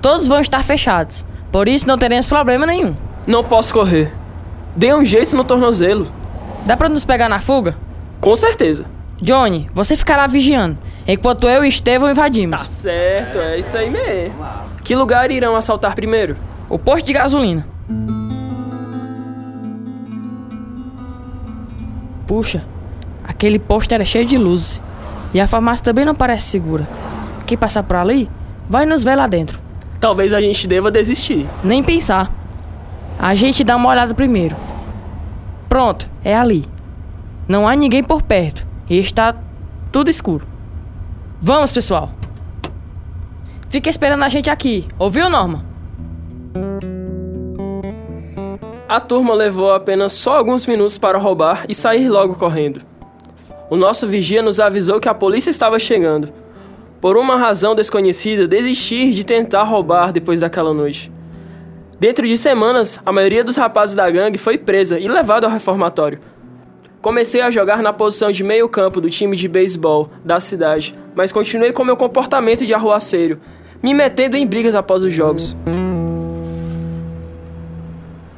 Todos 0.00 0.28
vão 0.28 0.40
estar 0.40 0.62
fechados, 0.62 1.24
por 1.52 1.68
isso 1.68 1.86
não 1.86 1.98
teremos 1.98 2.26
problema 2.26 2.66
nenhum. 2.66 2.94
Não 3.26 3.42
posso 3.44 3.72
correr. 3.72 4.12
Dê 4.76 4.94
um 4.94 5.04
jeito 5.04 5.36
no 5.36 5.44
tornozelo. 5.44 6.06
Dá 6.64 6.76
pra 6.76 6.88
nos 6.88 7.04
pegar 7.04 7.28
na 7.28 7.38
fuga? 7.40 7.76
Com 8.20 8.34
certeza. 8.36 8.84
Johnny, 9.20 9.68
você 9.74 9.96
ficará 9.96 10.26
vigiando, 10.26 10.78
enquanto 11.06 11.48
eu 11.48 11.64
e 11.64 11.68
Estevão 11.68 12.06
Tá 12.06 12.12
invadimos. 12.12 12.60
certo, 12.62 13.38
é 13.38 13.58
isso 13.58 13.76
aí 13.76 13.90
mesmo. 13.90 14.36
Que 14.84 14.94
lugar 14.94 15.30
irão 15.30 15.56
assaltar 15.56 15.94
primeiro? 15.94 16.36
O 16.68 16.78
posto 16.78 17.06
de 17.06 17.12
gasolina. 17.12 17.66
Puxa, 22.26 22.62
aquele 23.24 23.58
posto 23.58 23.92
era 23.92 24.04
cheio 24.04 24.26
de 24.26 24.36
luzes. 24.36 24.80
E 25.32 25.40
a 25.40 25.46
farmácia 25.46 25.84
também 25.84 26.04
não 26.04 26.14
parece 26.14 26.46
segura. 26.48 26.86
Quem 27.46 27.56
passar 27.58 27.82
por 27.82 27.96
ali, 27.96 28.28
vai 28.68 28.86
nos 28.86 29.02
ver 29.02 29.14
lá 29.16 29.26
dentro. 29.26 29.58
Talvez 30.00 30.32
a 30.32 30.40
gente 30.40 30.66
deva 30.66 30.90
desistir. 30.90 31.46
Nem 31.62 31.82
pensar. 31.82 32.32
A 33.18 33.34
gente 33.34 33.64
dá 33.64 33.76
uma 33.76 33.88
olhada 33.88 34.14
primeiro. 34.14 34.54
Pronto, 35.68 36.08
é 36.24 36.36
ali. 36.36 36.64
Não 37.48 37.66
há 37.66 37.74
ninguém 37.74 38.02
por 38.02 38.22
perto. 38.22 38.66
E 38.88 38.98
está 38.98 39.34
tudo 39.90 40.08
escuro. 40.08 40.46
Vamos, 41.40 41.72
pessoal. 41.72 42.10
Fica 43.68 43.90
esperando 43.90 44.22
a 44.22 44.28
gente 44.28 44.48
aqui. 44.48 44.86
Ouviu, 44.98 45.28
Norma? 45.28 45.64
A 48.88 49.00
turma 49.00 49.34
levou 49.34 49.74
apenas 49.74 50.12
só 50.12 50.38
alguns 50.38 50.64
minutos 50.66 50.96
para 50.96 51.18
roubar 51.18 51.66
e 51.68 51.74
sair 51.74 52.08
logo 52.08 52.34
correndo. 52.36 52.80
O 53.68 53.76
nosso 53.76 54.06
vigia 54.06 54.40
nos 54.40 54.58
avisou 54.58 54.98
que 54.98 55.08
a 55.08 55.14
polícia 55.14 55.50
estava 55.50 55.78
chegando. 55.78 56.32
Por 57.00 57.16
uma 57.16 57.36
razão 57.36 57.74
desconhecida, 57.74 58.48
desistir 58.48 59.12
de 59.12 59.24
tentar 59.24 59.62
roubar 59.62 60.12
depois 60.12 60.40
daquela 60.40 60.74
noite. 60.74 61.12
Dentro 62.00 62.26
de 62.26 62.36
semanas, 62.36 63.00
a 63.06 63.12
maioria 63.12 63.44
dos 63.44 63.56
rapazes 63.56 63.94
da 63.94 64.08
gangue 64.10 64.38
foi 64.38 64.58
presa 64.58 64.98
e 64.98 65.06
levada 65.06 65.46
ao 65.46 65.52
reformatório. 65.52 66.18
Comecei 67.00 67.40
a 67.40 67.50
jogar 67.50 67.82
na 67.82 67.92
posição 67.92 68.32
de 68.32 68.42
meio 68.42 68.68
campo 68.68 69.00
do 69.00 69.08
time 69.08 69.36
de 69.36 69.48
beisebol 69.48 70.10
da 70.24 70.40
cidade, 70.40 70.94
mas 71.14 71.30
continuei 71.30 71.72
com 71.72 71.84
meu 71.84 71.96
comportamento 71.96 72.66
de 72.66 72.74
arruaceiro, 72.74 73.40
me 73.80 73.94
metendo 73.94 74.36
em 74.36 74.44
brigas 74.44 74.74
após 74.74 75.04
os 75.04 75.14
jogos. 75.14 75.56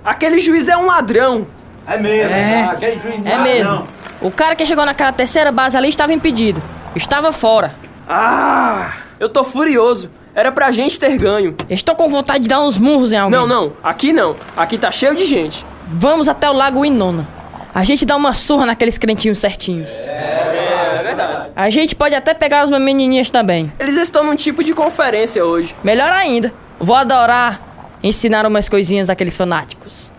Aquele 0.05 0.39
juiz 0.39 0.69
é 0.69 0.77
um 0.77 0.87
ladrão! 0.87 1.47
É 1.87 1.99
mesmo. 1.99 2.31
É, 2.31 3.33
é 3.33 3.39
mesmo. 3.39 3.87
O 4.21 4.31
cara 4.31 4.55
que 4.55 4.65
chegou 4.67 4.85
naquela 4.85 5.13
terceira 5.13 5.51
base 5.51 5.77
ali 5.77 5.89
estava 5.89 6.13
impedido. 6.13 6.63
Estava 6.95 7.33
fora. 7.33 7.75
Ah! 8.13 8.93
Eu 9.21 9.29
tô 9.29 9.45
furioso. 9.45 10.11
Era 10.35 10.51
pra 10.51 10.73
gente 10.73 10.99
ter 10.99 11.17
ganho. 11.17 11.55
Estou 11.69 11.95
com 11.95 12.09
vontade 12.09 12.43
de 12.43 12.49
dar 12.49 12.61
uns 12.61 12.77
murros 12.77 13.13
em 13.13 13.17
alguém. 13.17 13.39
Não, 13.39 13.47
não, 13.47 13.73
aqui 13.83 14.13
não. 14.13 14.35
Aqui 14.57 14.77
tá 14.77 14.91
cheio 14.91 15.15
de 15.15 15.25
gente. 15.25 15.65
Vamos 15.87 16.29
até 16.29 16.51
o 16.51 16.53
Lago 16.53 16.85
Inona. 16.85 17.27
A 17.73 17.85
gente 17.85 18.05
dá 18.05 18.17
uma 18.17 18.33
surra 18.33 18.67
naqueles 18.67 18.99
crentinhos 18.99 19.39
certinhos. 19.39 19.99
É 20.01 21.01
verdade. 21.05 21.51
A 21.55 21.71
gente 21.71 21.95
pode 21.95 22.15
até 22.15 22.35
pegar 22.35 22.63
as 22.63 22.71
menininhas 22.71 23.31
também. 23.31 23.73
Eles 23.79 23.97
estão 23.97 24.25
num 24.25 24.35
tipo 24.35 24.65
de 24.65 24.73
conferência 24.73 25.45
hoje. 25.45 25.75
Melhor 25.85 26.11
ainda, 26.11 26.53
vou 26.79 26.97
adorar 26.97 27.61
ensinar 28.03 28.47
umas 28.47 28.69
coisinhas 28.69 29.11
àqueles 29.11 29.37
fanáticos. 29.37 30.11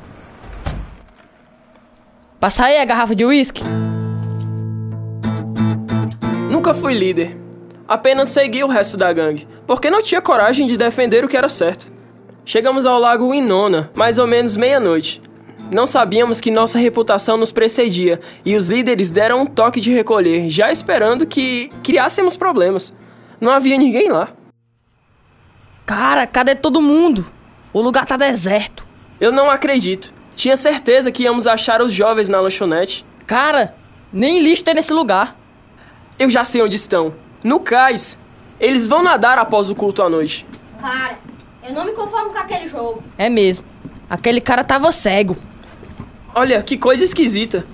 Passa 2.40 2.66
aí 2.66 2.80
a 2.80 2.86
garrafa 2.86 3.16
de 3.16 3.26
uísque. 3.26 3.64
Nunca 6.50 6.74
fui 6.74 6.94
líder. 6.94 7.41
Apenas 7.92 8.30
segui 8.30 8.64
o 8.64 8.70
resto 8.70 8.96
da 8.96 9.12
gangue, 9.12 9.46
porque 9.68 9.90
não 9.90 10.02
tinha 10.02 10.22
coragem 10.22 10.66
de 10.66 10.78
defender 10.78 11.26
o 11.26 11.28
que 11.28 11.36
era 11.36 11.50
certo. 11.50 11.92
Chegamos 12.46 12.86
ao 12.86 12.98
lago 12.98 13.34
Inona, 13.34 13.92
mais 13.94 14.18
ou 14.18 14.26
menos 14.26 14.56
meia-noite. 14.56 15.22
Não 15.70 15.86
sabíamos 15.86 16.40
que 16.40 16.50
nossa 16.50 16.80
reputação 16.80 17.36
nos 17.36 17.52
precedia 17.52 18.22
e 18.46 18.56
os 18.56 18.70
líderes 18.70 19.12
deram 19.12 19.42
um 19.42 19.46
toque 19.46 19.82
de 19.82 19.92
recolher, 19.92 20.50
já 20.50 20.72
esperando 20.72 21.26
que 21.26 21.70
criássemos 21.84 22.38
problemas. 22.38 22.94
Não 23.42 23.52
havia 23.52 23.78
ninguém 23.78 24.08
lá. 24.08 24.30
Cara, 25.86 26.26
cadê 26.26 26.56
todo 26.56 26.82
mundo? 26.82 27.26
O 27.74 27.82
lugar 27.82 28.06
tá 28.06 28.16
deserto. 28.16 28.86
Eu 29.20 29.34
não 29.34 29.50
acredito. 29.50 30.14
Tinha 30.34 30.56
certeza 30.56 31.12
que 31.12 31.24
íamos 31.24 31.46
achar 31.46 31.82
os 31.82 31.92
jovens 31.94 32.30
na 32.30 32.40
lanchonete. 32.40 33.06
Cara, 33.28 33.76
nem 34.14 34.40
lixo 34.40 34.64
tem 34.64 34.76
nesse 34.76 34.94
lugar. 34.94 35.36
Eu 36.18 36.30
já 36.30 36.46
sei 36.46 36.62
onde 36.62 36.78
estão. 36.78 37.14
No 37.44 37.60
cais. 37.60 38.18
Eles 38.60 38.86
vão 38.88 39.04
nadar 39.04 39.38
após 39.40 39.70
o 39.70 39.76
culto 39.76 40.04
à 40.04 40.10
noite. 40.10 40.46
Cara, 40.80 41.16
eu 41.64 41.74
não 41.74 41.86
me 41.86 41.94
conformo 41.94 42.32
com 42.32 42.38
aquele 42.38 42.68
jogo. 42.68 43.04
É 43.18 43.30
mesmo. 43.30 43.66
Aquele 44.10 44.42
cara 44.42 44.64
tava 44.64 44.92
cego. 44.92 45.38
Olha, 46.34 46.62
que 46.62 46.78
coisa 46.78 47.04
esquisita. 47.04 47.66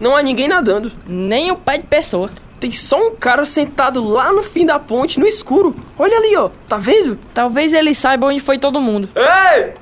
Não 0.00 0.14
há 0.16 0.22
ninguém 0.22 0.48
nadando. 0.48 0.92
Nem 1.06 1.50
o 1.50 1.56
pé 1.56 1.78
de 1.78 1.86
pessoa. 1.86 2.30
Tem 2.60 2.72
só 2.72 2.96
um 3.08 3.14
cara 3.14 3.44
sentado 3.44 4.02
lá 4.02 4.32
no 4.32 4.42
fim 4.42 4.66
da 4.66 4.78
ponte, 4.78 5.18
no 5.20 5.26
escuro. 5.26 5.74
Olha 5.98 6.16
ali, 6.16 6.36
ó. 6.36 6.50
Tá 6.68 6.76
vendo? 6.76 7.18
Talvez 7.32 7.72
ele 7.72 7.94
saiba 7.94 8.26
onde 8.26 8.40
foi 8.40 8.58
todo 8.58 8.80
mundo. 8.80 9.08
Ei! 9.14 9.74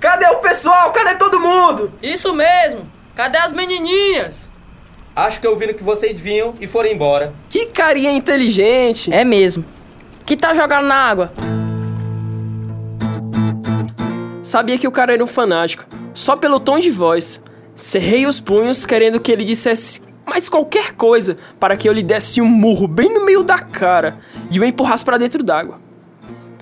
Cadê 0.00 0.26
o 0.26 0.36
pessoal? 0.36 0.92
Cadê 0.92 1.14
todo 1.16 1.40
mundo? 1.40 1.92
Isso 2.02 2.32
mesmo. 2.34 2.86
Cadê 3.14 3.38
as 3.38 3.52
menininhas? 3.52 4.42
Acho 5.18 5.40
que 5.40 5.46
eu 5.48 5.56
vi 5.56 5.66
no 5.66 5.74
que 5.74 5.82
vocês 5.82 6.20
vinham 6.20 6.54
e 6.60 6.68
foram 6.68 6.88
embora. 6.88 7.34
Que 7.50 7.66
carinha 7.66 8.12
inteligente. 8.12 9.12
É 9.12 9.24
mesmo. 9.24 9.64
Que 10.24 10.36
tá 10.36 10.54
jogando 10.54 10.86
na 10.86 10.94
água? 10.94 11.32
Sabia 14.44 14.78
que 14.78 14.86
o 14.86 14.92
cara 14.92 15.14
era 15.14 15.24
um 15.24 15.26
fanático, 15.26 15.84
só 16.14 16.36
pelo 16.36 16.60
tom 16.60 16.78
de 16.78 16.88
voz. 16.88 17.40
Cerrei 17.74 18.26
os 18.26 18.38
punhos, 18.38 18.86
querendo 18.86 19.18
que 19.18 19.32
ele 19.32 19.44
dissesse 19.44 20.00
mais 20.24 20.48
qualquer 20.48 20.92
coisa 20.92 21.36
para 21.58 21.76
que 21.76 21.88
eu 21.88 21.92
lhe 21.92 22.04
desse 22.04 22.40
um 22.40 22.46
murro 22.46 22.86
bem 22.86 23.12
no 23.12 23.24
meio 23.24 23.42
da 23.42 23.58
cara 23.58 24.20
e 24.52 24.60
o 24.60 24.64
empurrasse 24.64 25.04
para 25.04 25.18
dentro 25.18 25.42
d'água. 25.42 25.80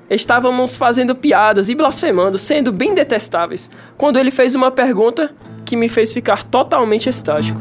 Estávamos 0.09 0.79
fazendo 0.79 1.15
piadas 1.15 1.69
e 1.69 1.75
blasfemando, 1.75 2.39
sendo 2.39 2.73
bem 2.73 2.95
detestáveis, 2.95 3.69
quando 3.99 4.19
ele 4.19 4.31
fez 4.31 4.55
uma 4.55 4.71
pergunta 4.71 5.35
que 5.63 5.77
me 5.77 5.91
fez 5.91 6.11
ficar 6.11 6.43
totalmente 6.43 7.11
estático. 7.11 7.61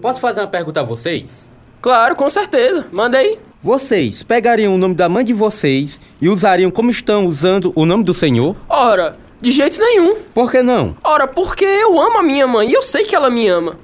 Posso 0.00 0.20
fazer 0.20 0.40
uma 0.40 0.46
pergunta 0.46 0.80
a 0.80 0.84
vocês? 0.84 1.48
Claro, 1.80 2.16
com 2.16 2.28
certeza. 2.28 2.86
Manda 2.92 3.18
aí. 3.18 3.38
Vocês 3.62 4.22
pegariam 4.22 4.74
o 4.74 4.78
nome 4.78 4.94
da 4.94 5.08
mãe 5.08 5.24
de 5.24 5.32
vocês 5.32 5.98
e 6.20 6.28
usariam 6.28 6.70
como 6.70 6.90
estão 6.90 7.26
usando 7.26 7.72
o 7.74 7.84
nome 7.84 8.04
do 8.04 8.14
Senhor? 8.14 8.54
Ora, 8.68 9.16
de 9.40 9.50
jeito 9.50 9.78
nenhum. 9.78 10.16
Por 10.34 10.50
que 10.50 10.62
não? 10.62 10.96
Ora, 11.02 11.26
porque 11.26 11.64
eu 11.64 12.00
amo 12.00 12.18
a 12.18 12.22
minha 12.22 12.46
mãe 12.46 12.70
e 12.70 12.74
eu 12.74 12.82
sei 12.82 13.04
que 13.04 13.14
ela 13.14 13.30
me 13.30 13.48
ama. 13.48 13.76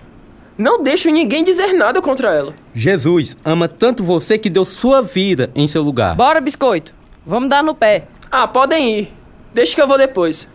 Não 0.57 0.83
deixo 0.83 1.11
ninguém 1.11 1.43
dizer 1.43 1.73
nada 1.73 2.01
contra 2.03 2.33
ela. 2.33 2.55
Jesus 2.75 3.37
ama 3.45 3.67
tanto 3.67 4.05
você 4.05 4.37
que 4.37 4.51
deu 4.51 4.65
sua 4.65 5.01
vida 5.01 5.51
em 5.55 5.67
seu 5.67 5.83
lugar. 5.83 6.15
Bora, 6.15 6.41
biscoito. 6.41 6.95
Vamos 7.27 7.49
dar 7.49 7.63
no 7.63 7.75
pé. 7.75 8.07
Ah, 8.31 8.47
podem 8.47 8.99
ir. 8.99 9.13
Deixa 9.55 9.75
que 9.75 9.81
eu 9.81 9.89
vou 9.89 9.99
depois. 9.99 10.47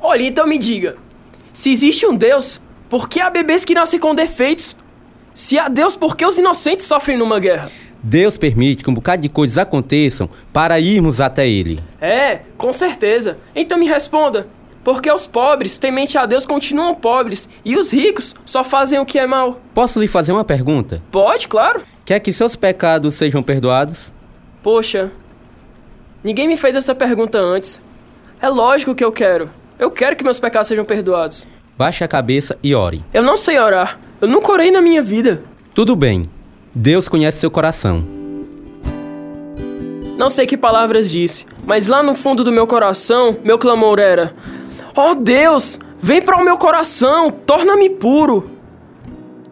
Olha, 0.00 0.22
então 0.22 0.46
me 0.46 0.58
diga. 0.58 0.96
Se 1.52 1.70
existe 1.70 2.06
um 2.06 2.14
Deus, 2.16 2.60
por 2.88 3.08
que 3.08 3.20
há 3.20 3.30
bebês 3.30 3.64
que 3.64 3.74
nascem 3.74 3.98
com 3.98 4.14
defeitos? 4.14 4.76
Se 5.34 5.58
há 5.58 5.68
Deus, 5.68 5.96
por 5.96 6.16
que 6.16 6.24
os 6.24 6.38
inocentes 6.38 6.86
sofrem 6.86 7.16
numa 7.16 7.38
guerra? 7.38 7.70
Deus 8.02 8.38
permite 8.38 8.84
que 8.84 8.90
um 8.90 8.94
bocado 8.94 9.22
de 9.22 9.28
coisas 9.28 9.58
aconteçam 9.58 10.30
para 10.52 10.78
irmos 10.78 11.20
até 11.20 11.48
Ele. 11.48 11.80
É, 12.00 12.40
com 12.56 12.72
certeza. 12.72 13.38
Então 13.54 13.78
me 13.78 13.86
responda. 13.86 14.46
Por 14.84 15.02
que 15.02 15.10
os 15.10 15.26
pobres, 15.26 15.78
temente 15.78 16.16
a 16.16 16.24
Deus, 16.24 16.46
continuam 16.46 16.94
pobres 16.94 17.48
e 17.64 17.76
os 17.76 17.92
ricos 17.92 18.36
só 18.44 18.62
fazem 18.62 19.00
o 19.00 19.04
que 19.04 19.18
é 19.18 19.26
mal? 19.26 19.60
Posso 19.74 20.00
lhe 20.00 20.06
fazer 20.06 20.30
uma 20.30 20.44
pergunta? 20.44 21.02
Pode, 21.10 21.48
claro. 21.48 21.82
Quer 22.04 22.20
que 22.20 22.32
seus 22.32 22.54
pecados 22.54 23.16
sejam 23.16 23.42
perdoados? 23.42 24.12
Poxa, 24.62 25.10
ninguém 26.22 26.46
me 26.46 26.56
fez 26.56 26.76
essa 26.76 26.94
pergunta 26.94 27.40
antes. 27.40 27.80
É 28.40 28.48
lógico 28.48 28.94
que 28.94 29.04
eu 29.04 29.10
quero. 29.10 29.50
Eu 29.76 29.90
quero 29.90 30.14
que 30.14 30.22
meus 30.22 30.38
pecados 30.38 30.68
sejam 30.68 30.84
perdoados. 30.84 31.44
Baixe 31.78 32.02
a 32.02 32.08
cabeça 32.08 32.56
e 32.62 32.74
ore. 32.74 33.04
Eu 33.12 33.22
não 33.22 33.36
sei 33.36 33.58
orar. 33.58 34.00
Eu 34.18 34.26
nunca 34.26 34.50
orei 34.50 34.70
na 34.70 34.80
minha 34.80 35.02
vida. 35.02 35.42
Tudo 35.74 35.94
bem. 35.94 36.22
Deus 36.74 37.06
conhece 37.06 37.38
seu 37.38 37.50
coração. 37.50 38.02
Não 40.16 40.30
sei 40.30 40.46
que 40.46 40.56
palavras 40.56 41.10
disse, 41.10 41.44
mas 41.66 41.86
lá 41.86 42.02
no 42.02 42.14
fundo 42.14 42.42
do 42.42 42.50
meu 42.50 42.66
coração, 42.66 43.36
meu 43.44 43.58
clamor 43.58 43.98
era: 43.98 44.34
Oh 44.96 45.14
Deus, 45.14 45.78
vem 45.98 46.22
para 46.22 46.38
o 46.38 46.44
meu 46.44 46.56
coração, 46.56 47.30
torna-me 47.30 47.90
puro. 47.90 48.50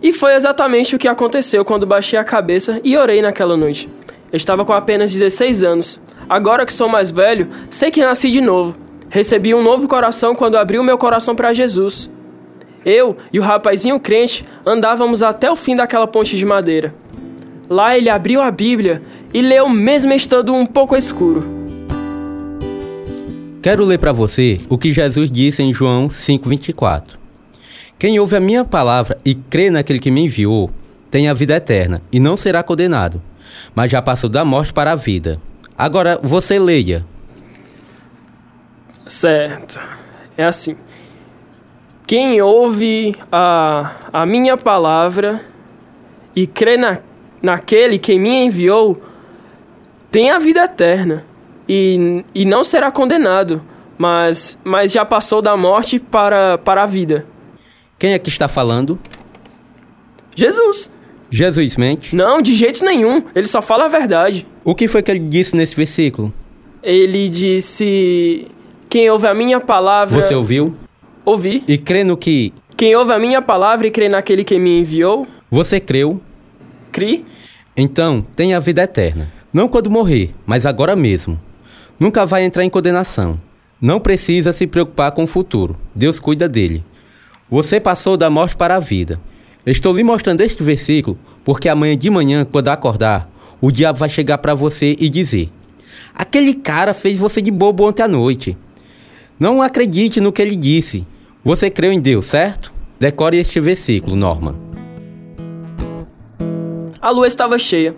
E 0.01 0.11
foi 0.11 0.35
exatamente 0.35 0.97
o 0.97 0.99
que 0.99 1.09
aconteceu 1.09 1.63
quando 1.63 1.87
baixei 1.87 2.19
a 2.19 2.25
cabeça 2.25 2.81
e 2.83 2.97
orei 2.97 3.21
naquela 3.21 3.57
noite. 3.57 3.87
Eu 4.33 4.39
estava 4.39 4.65
com 4.65 4.73
apenas 4.73 5.13
16 5.13 5.63
anos. 5.63 6.01
Agora 6.27 6.65
que 6.65 6.73
sou 6.73 6.89
mais 6.89 7.11
velho, 7.11 7.49
sei 7.71 7.91
que 7.91 8.03
nasci 8.03 8.31
de 8.31 8.41
novo. 8.41 8.75
Recebi 9.11 9.55
um 9.55 9.63
novo 9.63 9.87
coração 9.87 10.35
quando 10.35 10.57
abri 10.57 10.79
o 10.79 10.83
meu 10.83 10.97
coração 10.97 11.37
para 11.37 11.53
Jesus. 11.53 12.11
Eu 12.85 13.17
e 13.33 13.39
o 13.39 13.43
rapazinho 13.43 13.99
crente 13.99 14.45
andávamos 14.65 15.23
até 15.23 15.51
o 15.51 15.57
fim 15.57 15.75
daquela 15.75 16.07
ponte 16.07 16.37
de 16.37 16.45
madeira. 16.45 16.95
Lá 17.69 17.97
ele 17.97 18.11
abriu 18.11 18.43
a 18.43 18.51
Bíblia 18.51 19.03
e 19.33 19.41
leu 19.41 19.69
mesmo 19.69 20.13
estando 20.13 20.53
um 20.53 20.67
pouco 20.67 20.95
escuro. 20.95 21.45
Quero 23.63 23.85
ler 23.85 23.99
para 23.99 24.13
você 24.13 24.61
o 24.69 24.77
que 24.77 24.93
Jesus 24.93 25.31
disse 25.31 25.63
em 25.63 25.73
João 25.73 26.09
5:24. 26.09 27.19
Quem 27.99 28.19
ouve 28.21 28.37
a 28.37 28.41
minha 28.41 28.65
palavra 28.65 29.17
e 29.25 29.35
crê 29.35 29.71
naquele 29.71 29.99
que 29.99 30.11
me 30.11 30.21
enviou, 30.21 30.71
tem 31.11 31.29
a 31.29 31.33
vida 31.33 31.57
eterna 31.57 32.03
e 32.13 32.21
não 32.21 32.37
será 32.37 32.63
condenado, 32.63 33.23
mas 33.75 33.91
já 33.91 34.03
passou 34.03 34.29
da 34.29 34.45
morte 34.45 34.73
para 34.73 34.93
a 34.93 34.97
vida. 34.97 35.41
Agora 35.79 36.21
você 36.23 36.59
leia. 36.59 37.07
Certo. 39.07 39.81
É 40.37 40.45
assim. 40.45 40.77
Quem 42.07 42.41
ouve 42.43 43.15
a, 43.33 43.97
a 44.13 44.27
minha 44.27 44.57
palavra 44.57 45.45
e 46.37 46.47
crê 46.47 46.77
na, 46.77 46.99
naquele 47.41 47.99
que 47.99 48.19
me 48.19 48.45
enviou, 48.45 49.01
tem 50.11 50.31
a 50.31 50.39
vida 50.39 50.65
eterna 50.65 51.25
e, 51.69 52.25
e 52.35 52.45
não 52.45 52.63
será 52.63 52.91
condenado, 52.91 53.63
mas, 53.97 54.59
mas 54.63 54.93
já 54.93 55.05
passou 55.05 55.41
da 55.41 55.57
morte 55.57 55.99
para, 55.99 56.59
para 56.59 56.83
a 56.83 56.87
vida. 56.87 57.27
Quem 57.99 58.13
é 58.13 58.19
que 58.19 58.29
está 58.29 58.49
falando? 58.49 58.99
Jesus. 60.37 60.91
Jesus 61.31 61.77
mente? 61.77 62.15
Não, 62.15 62.43
de 62.43 62.55
jeito 62.55 62.85
nenhum. 62.85 63.25
Ele 63.35 63.47
só 63.47 63.63
fala 63.63 63.87
a 63.87 63.89
verdade. 63.89 64.47
O 64.63 64.75
que 64.75 64.87
foi 64.89 65.03
que 65.03 65.11
ele 65.11 65.21
disse 65.21 65.57
nesse 65.57 65.75
versículo? 65.75 66.33
Ele 66.83 67.29
disse: 67.29 68.47
Quem 68.89 69.09
ouve 69.11 69.27
a 69.27 69.35
minha 69.35 69.61
palavra. 69.61 70.21
Você 70.21 70.35
ouviu? 70.35 70.77
Ouvi. 71.25 71.65
E 71.67 71.79
crê 71.79 72.05
no 72.05 72.17
que? 72.17 72.53
Quem 72.77 72.95
ouve 72.95 73.13
a 73.13 73.19
minha 73.19 73.41
palavra 73.41 73.87
e 73.87 73.91
crê 73.91 74.09
naquele 74.09 74.45
que 74.45 74.59
me 74.59 74.81
enviou. 74.81 75.27
Você 75.51 75.81
creu? 75.81 76.21
Cri. 76.93 77.25
Então, 77.77 78.21
tem 78.21 78.55
a 78.55 78.61
vida 78.61 78.83
eterna. 78.83 79.33
Não 79.53 79.69
quando 79.69 79.91
morrer, 79.91 80.35
mas 80.45 80.67
agora 80.67 80.95
mesmo. 80.95 81.41
Nunca 81.99 82.27
vai 82.27 82.45
entrar 82.45 82.65
em 82.65 82.71
condenação. 82.71 83.41
Não 83.81 84.01
precisa 84.01 84.53
se 84.53 84.67
preocupar 84.67 85.13
com 85.13 85.25
o 85.25 85.29
futuro. 85.29 85.77
Deus 85.95 86.19
cuida 86.19 86.49
dele. 86.49 86.85
Você 87.51 87.79
passou 87.79 88.17
da 88.17 88.29
morte 88.29 88.57
para 88.57 88.77
a 88.77 88.81
vida. 88.81 89.21
Estou 89.65 89.97
lhe 89.97 90.03
mostrando 90.03 90.41
este 90.43 90.63
versículo 90.63 91.19
porque 91.45 91.69
amanhã 91.69 91.97
de 91.97 92.11
manhã, 92.11 92.45
quando 92.45 92.69
acordar, 92.69 93.31
o 93.61 93.71
diabo 93.71 93.99
vai 93.99 94.09
chegar 94.09 94.39
para 94.39 94.55
você 94.55 94.97
e 94.99 95.09
dizer: 95.09 95.51
Aquele 96.15 96.55
cara 96.55 96.93
fez 96.95 97.19
você 97.19 97.41
de 97.41 97.51
bobo 97.51 97.87
ontem 97.87 98.03
à 98.03 98.09
noite. 98.09 98.57
Não 99.39 99.63
acredite 99.63 100.21
no 100.21 100.33
que 100.33 100.43
ele 100.43 100.57
disse. 100.57 101.07
Você 101.45 101.69
creu 101.69 101.93
em 101.93 102.01
Deus, 102.01 102.25
certo? 102.25 102.73
Decore 102.99 103.37
este 103.37 103.61
versículo, 103.61 104.17
Norma. 104.17 104.57
A 106.99 107.11
lua 107.11 107.27
estava 107.27 107.59
cheia. 107.59 107.95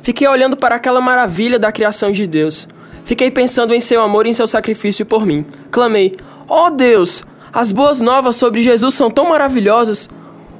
Fiquei 0.00 0.26
olhando 0.26 0.56
para 0.56 0.76
aquela 0.76 0.98
maravilha 0.98 1.58
da 1.58 1.70
criação 1.70 2.10
de 2.10 2.26
Deus. 2.26 2.66
Fiquei 3.04 3.30
pensando 3.30 3.74
em 3.74 3.80
seu 3.80 4.00
amor 4.00 4.24
e 4.24 4.30
em 4.30 4.32
seu 4.32 4.46
sacrifício 4.46 5.04
por 5.04 5.26
mim. 5.26 5.44
Clamei: 5.70 6.14
Oh 6.48 6.70
Deus, 6.70 7.22
as 7.52 7.70
boas 7.70 8.00
novas 8.00 8.36
sobre 8.36 8.62
Jesus 8.62 8.94
são 8.94 9.10
tão 9.10 9.28
maravilhosas. 9.28 10.08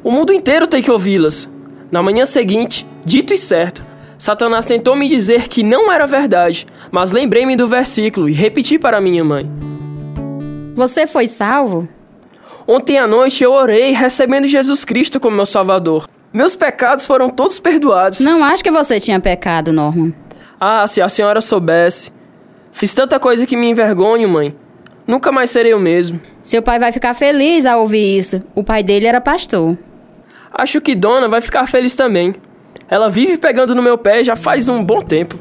O 0.05 0.11
mundo 0.11 0.31
inteiro 0.31 0.66
tem 0.66 0.83
que 0.83 0.90
ouvi-las. 0.90 1.49
Na 1.90 2.02
manhã 2.02 2.26
seguinte, 2.26 2.87
dito 3.02 3.33
e 3.33 3.38
certo, 3.38 3.83
Satanás 4.19 4.66
tentou 4.66 4.95
me 4.95 5.09
dizer 5.09 5.49
que 5.49 5.62
não 5.62 5.90
era 5.90 6.07
verdade, 6.07 6.66
mas 6.90 7.12
lembrei-me 7.12 7.57
do 7.57 7.66
versículo 7.66 8.28
e 8.28 8.33
repeti 8.33 8.78
para 8.78 9.00
minha 9.00 9.25
mãe. 9.25 9.50
Você 10.75 11.07
foi 11.07 11.28
salvo? 11.28 11.88
Ontem 12.67 12.99
à 12.99 13.07
noite 13.07 13.45
eu 13.45 13.53
orei 13.53 13.93
recebendo 13.93 14.49
Jesus 14.49 14.85
Cristo 14.85 15.21
como 15.21 15.37
meu 15.37 15.47
Salvador. 15.47 16.09
Meus 16.33 16.57
pecados 16.57 17.07
foram 17.07 17.31
todos 17.31 17.61
perdoados. 17.61 18.21
Não 18.21 18.43
acho 18.43 18.65
que 18.65 18.71
você 18.71 18.99
tinha 18.99 19.21
pecado, 19.21 19.73
Norman. 19.73 20.13
Ah, 20.61 20.87
se 20.87 21.01
a 21.01 21.09
senhora 21.09 21.41
soubesse. 21.41 22.13
Fiz 22.73 22.95
tanta 22.95 23.21
coisa 23.21 23.47
que 23.47 23.57
me 23.57 23.71
envergonho, 23.71 24.29
mãe. 24.29 24.55
Nunca 25.07 25.31
mais 25.31 25.51
serei 25.51 25.73
o 25.73 25.79
mesmo. 25.79 26.21
Seu 26.43 26.61
pai 26.61 26.79
vai 26.79 26.91
ficar 26.91 27.15
feliz 27.15 27.65
ao 27.65 27.81
ouvir 27.83 28.19
isso. 28.19 28.43
O 28.55 28.65
pai 28.65 28.83
dele 28.83 29.07
era 29.07 29.21
pastor. 29.21 29.79
Acho 30.53 30.81
que 30.81 30.95
Dona 30.95 31.29
vai 31.29 31.41
ficar 31.41 31.67
feliz 31.69 31.95
também. 31.95 32.35
Ela 32.89 33.09
vive 33.09 33.39
pegando 33.39 33.75
no 33.75 33.83
meu 33.83 33.97
pé 33.97 34.25
já 34.25 34.35
faz 34.35 34.69
um 34.69 34.83
bom 34.83 35.01
tempo. 35.01 35.39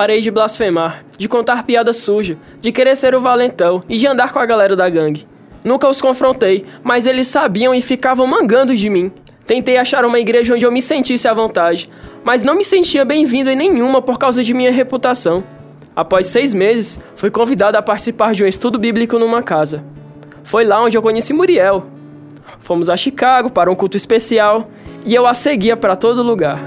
Parei 0.00 0.22
de 0.22 0.30
blasfemar, 0.30 1.04
de 1.18 1.28
contar 1.28 1.62
piada 1.62 1.92
suja, 1.92 2.38
de 2.58 2.72
querer 2.72 2.96
ser 2.96 3.14
o 3.14 3.20
valentão 3.20 3.84
e 3.86 3.98
de 3.98 4.06
andar 4.06 4.32
com 4.32 4.38
a 4.38 4.46
galera 4.46 4.74
da 4.74 4.88
gangue. 4.88 5.28
Nunca 5.62 5.86
os 5.86 6.00
confrontei, 6.00 6.64
mas 6.82 7.04
eles 7.04 7.28
sabiam 7.28 7.74
e 7.74 7.82
ficavam 7.82 8.26
mangando 8.26 8.74
de 8.74 8.88
mim. 8.88 9.12
Tentei 9.46 9.76
achar 9.76 10.06
uma 10.06 10.18
igreja 10.18 10.54
onde 10.54 10.64
eu 10.64 10.72
me 10.72 10.80
sentisse 10.80 11.28
à 11.28 11.34
vontade, 11.34 11.86
mas 12.24 12.42
não 12.42 12.54
me 12.54 12.64
sentia 12.64 13.04
bem-vindo 13.04 13.50
em 13.50 13.54
nenhuma 13.54 14.00
por 14.00 14.18
causa 14.18 14.42
de 14.42 14.54
minha 14.54 14.72
reputação. 14.72 15.44
Após 15.94 16.28
seis 16.28 16.54
meses, 16.54 16.98
fui 17.14 17.30
convidado 17.30 17.76
a 17.76 17.82
participar 17.82 18.32
de 18.32 18.42
um 18.42 18.46
estudo 18.46 18.78
bíblico 18.78 19.18
numa 19.18 19.42
casa. 19.42 19.84
Foi 20.42 20.64
lá 20.64 20.82
onde 20.82 20.96
eu 20.96 21.02
conheci 21.02 21.34
Muriel. 21.34 21.86
Fomos 22.58 22.88
a 22.88 22.96
Chicago 22.96 23.52
para 23.52 23.70
um 23.70 23.74
culto 23.74 23.98
especial 23.98 24.66
e 25.04 25.14
eu 25.14 25.26
a 25.26 25.34
seguia 25.34 25.76
para 25.76 25.94
todo 25.94 26.22
lugar. 26.22 26.58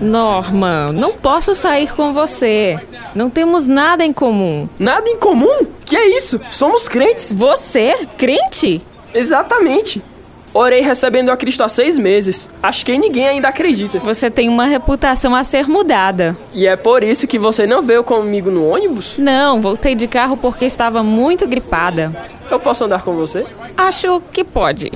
Norma, 0.00 0.92
não 0.92 1.12
posso 1.12 1.54
sair 1.54 1.92
com 1.92 2.12
você. 2.12 2.78
Não 3.14 3.30
temos 3.30 3.66
nada 3.66 4.04
em 4.04 4.12
comum. 4.12 4.68
Nada 4.78 5.08
em 5.08 5.16
comum? 5.16 5.66
Que 5.84 5.96
é 5.96 6.16
isso? 6.16 6.40
Somos 6.50 6.88
crentes. 6.88 7.32
Você? 7.32 8.08
Crente? 8.16 8.82
Exatamente. 9.12 10.02
Orei 10.52 10.82
recebendo 10.82 11.30
a 11.30 11.36
Cristo 11.36 11.64
há 11.64 11.68
seis 11.68 11.98
meses. 11.98 12.48
Acho 12.62 12.86
que 12.86 12.96
ninguém 12.96 13.26
ainda 13.26 13.48
acredita. 13.48 13.98
Você 13.98 14.30
tem 14.30 14.48
uma 14.48 14.66
reputação 14.66 15.34
a 15.34 15.42
ser 15.42 15.68
mudada. 15.68 16.36
E 16.52 16.64
é 16.64 16.76
por 16.76 17.02
isso 17.02 17.26
que 17.26 17.40
você 17.40 17.66
não 17.66 17.82
veio 17.82 18.04
comigo 18.04 18.52
no 18.52 18.68
ônibus? 18.68 19.16
Não, 19.18 19.60
voltei 19.60 19.96
de 19.96 20.06
carro 20.06 20.36
porque 20.36 20.64
estava 20.64 21.02
muito 21.02 21.44
gripada. 21.48 22.12
Eu 22.48 22.60
posso 22.60 22.84
andar 22.84 23.02
com 23.02 23.14
você? 23.14 23.44
Acho 23.76 24.22
que 24.30 24.44
pode. 24.44 24.92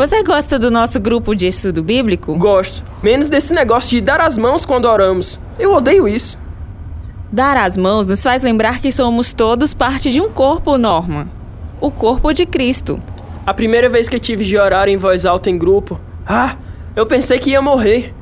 Você 0.00 0.22
gosta 0.22 0.58
do 0.58 0.70
nosso 0.70 0.98
grupo 0.98 1.34
de 1.34 1.46
estudo 1.46 1.82
bíblico? 1.82 2.34
Gosto. 2.36 2.82
Menos 3.02 3.28
desse 3.28 3.52
negócio 3.52 3.90
de 3.90 4.00
dar 4.00 4.18
as 4.18 4.38
mãos 4.38 4.64
quando 4.64 4.86
oramos. 4.86 5.38
Eu 5.58 5.74
odeio 5.74 6.08
isso. 6.08 6.38
Dar 7.30 7.54
as 7.58 7.76
mãos 7.76 8.06
nos 8.06 8.22
faz 8.22 8.42
lembrar 8.42 8.80
que 8.80 8.90
somos 8.90 9.34
todos 9.34 9.74
parte 9.74 10.10
de 10.10 10.18
um 10.18 10.30
corpo, 10.30 10.78
Norma. 10.78 11.28
O 11.82 11.90
corpo 11.90 12.32
de 12.32 12.46
Cristo. 12.46 12.98
A 13.44 13.52
primeira 13.52 13.90
vez 13.90 14.08
que 14.08 14.18
tive 14.18 14.42
de 14.42 14.56
orar 14.56 14.88
em 14.88 14.96
voz 14.96 15.26
alta 15.26 15.50
em 15.50 15.58
grupo, 15.58 16.00
ah, 16.26 16.56
eu 16.96 17.04
pensei 17.04 17.38
que 17.38 17.50
ia 17.50 17.60
morrer. 17.60 18.14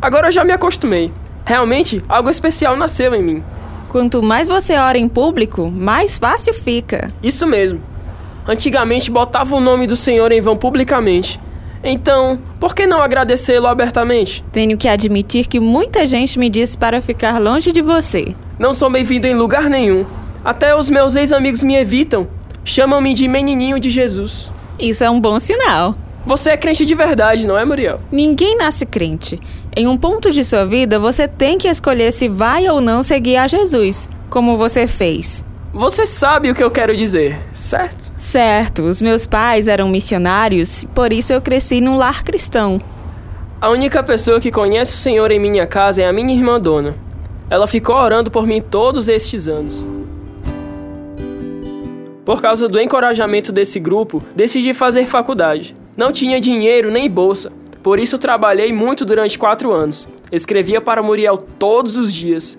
Agora 0.00 0.28
eu 0.28 0.32
já 0.32 0.44
me 0.44 0.52
acostumei. 0.52 1.12
Realmente, 1.44 2.00
algo 2.08 2.30
especial 2.30 2.76
nasceu 2.76 3.12
em 3.12 3.24
mim. 3.24 3.44
Quanto 3.88 4.22
mais 4.22 4.46
você 4.46 4.76
ora 4.76 4.96
em 4.96 5.08
público, 5.08 5.68
mais 5.68 6.16
fácil 6.16 6.54
fica. 6.54 7.12
Isso 7.20 7.44
mesmo. 7.44 7.82
Antigamente 8.48 9.10
botava 9.10 9.54
o 9.54 9.60
nome 9.60 9.86
do 9.86 9.94
Senhor 9.94 10.32
em 10.32 10.40
vão 10.40 10.56
publicamente. 10.56 11.38
Então, 11.84 12.40
por 12.58 12.74
que 12.74 12.86
não 12.86 13.02
agradecê-lo 13.02 13.66
abertamente? 13.66 14.42
Tenho 14.50 14.78
que 14.78 14.88
admitir 14.88 15.46
que 15.46 15.60
muita 15.60 16.06
gente 16.06 16.38
me 16.38 16.48
disse 16.48 16.76
para 16.76 17.02
ficar 17.02 17.38
longe 17.38 17.70
de 17.72 17.82
você. 17.82 18.34
Não 18.58 18.72
sou 18.72 18.88
bem-vindo 18.88 19.26
em 19.26 19.34
lugar 19.34 19.68
nenhum. 19.68 20.06
Até 20.42 20.74
os 20.74 20.88
meus 20.88 21.14
ex-amigos 21.14 21.62
me 21.62 21.76
evitam. 21.76 22.26
Chamam-me 22.64 23.12
de 23.12 23.28
menininho 23.28 23.78
de 23.78 23.90
Jesus. 23.90 24.50
Isso 24.78 25.04
é 25.04 25.10
um 25.10 25.20
bom 25.20 25.38
sinal. 25.38 25.94
Você 26.24 26.50
é 26.50 26.56
crente 26.56 26.86
de 26.86 26.94
verdade, 26.94 27.46
não 27.46 27.56
é, 27.56 27.64
Muriel? 27.64 28.00
Ninguém 28.10 28.56
nasce 28.56 28.86
crente. 28.86 29.38
Em 29.76 29.86
um 29.86 29.96
ponto 29.96 30.30
de 30.32 30.42
sua 30.42 30.64
vida, 30.64 30.98
você 30.98 31.28
tem 31.28 31.58
que 31.58 31.68
escolher 31.68 32.12
se 32.12 32.28
vai 32.28 32.66
ou 32.68 32.80
não 32.80 33.02
seguir 33.02 33.36
a 33.36 33.46
Jesus, 33.46 34.08
como 34.30 34.56
você 34.56 34.86
fez. 34.86 35.44
Você 35.78 36.04
sabe 36.04 36.50
o 36.50 36.56
que 36.56 36.64
eu 36.64 36.72
quero 36.72 36.96
dizer, 36.96 37.38
certo? 37.54 38.12
Certo. 38.16 38.82
Os 38.82 39.00
meus 39.00 39.28
pais 39.28 39.68
eram 39.68 39.88
missionários, 39.88 40.84
por 40.92 41.12
isso 41.12 41.32
eu 41.32 41.40
cresci 41.40 41.80
num 41.80 41.96
lar 41.96 42.24
cristão. 42.24 42.80
A 43.60 43.70
única 43.70 44.02
pessoa 44.02 44.40
que 44.40 44.50
conhece 44.50 44.96
o 44.96 44.98
Senhor 44.98 45.30
em 45.30 45.38
minha 45.38 45.68
casa 45.68 46.02
é 46.02 46.06
a 46.08 46.12
minha 46.12 46.34
irmã 46.34 46.58
Dona. 46.60 46.96
Ela 47.48 47.68
ficou 47.68 47.94
orando 47.94 48.28
por 48.28 48.44
mim 48.44 48.60
todos 48.60 49.08
estes 49.08 49.46
anos. 49.46 49.86
Por 52.24 52.42
causa 52.42 52.66
do 52.68 52.80
encorajamento 52.80 53.52
desse 53.52 53.78
grupo, 53.78 54.20
decidi 54.34 54.74
fazer 54.74 55.06
faculdade. 55.06 55.76
Não 55.96 56.10
tinha 56.10 56.40
dinheiro 56.40 56.90
nem 56.90 57.08
bolsa, 57.08 57.52
por 57.84 58.00
isso 58.00 58.18
trabalhei 58.18 58.72
muito 58.72 59.04
durante 59.04 59.38
quatro 59.38 59.72
anos. 59.72 60.08
Escrevia 60.32 60.80
para 60.80 61.04
Muriel 61.04 61.36
todos 61.36 61.96
os 61.96 62.12
dias. 62.12 62.56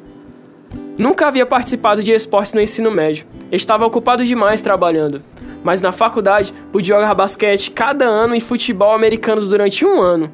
Nunca 0.99 1.27
havia 1.27 1.45
participado 1.45 2.03
de 2.03 2.11
esportes 2.11 2.51
no 2.51 2.59
ensino 2.59 2.91
médio. 2.91 3.25
Estava 3.49 3.85
ocupado 3.85 4.25
demais 4.25 4.61
trabalhando. 4.61 5.21
Mas 5.63 5.81
na 5.81 5.93
faculdade 5.93 6.53
pude 6.73 6.89
jogar 6.89 7.15
basquete 7.15 7.71
cada 7.71 8.03
ano 8.03 8.35
e 8.35 8.41
futebol 8.41 8.91
americano 8.91 9.45
durante 9.45 9.85
um 9.85 10.01
ano. 10.01 10.29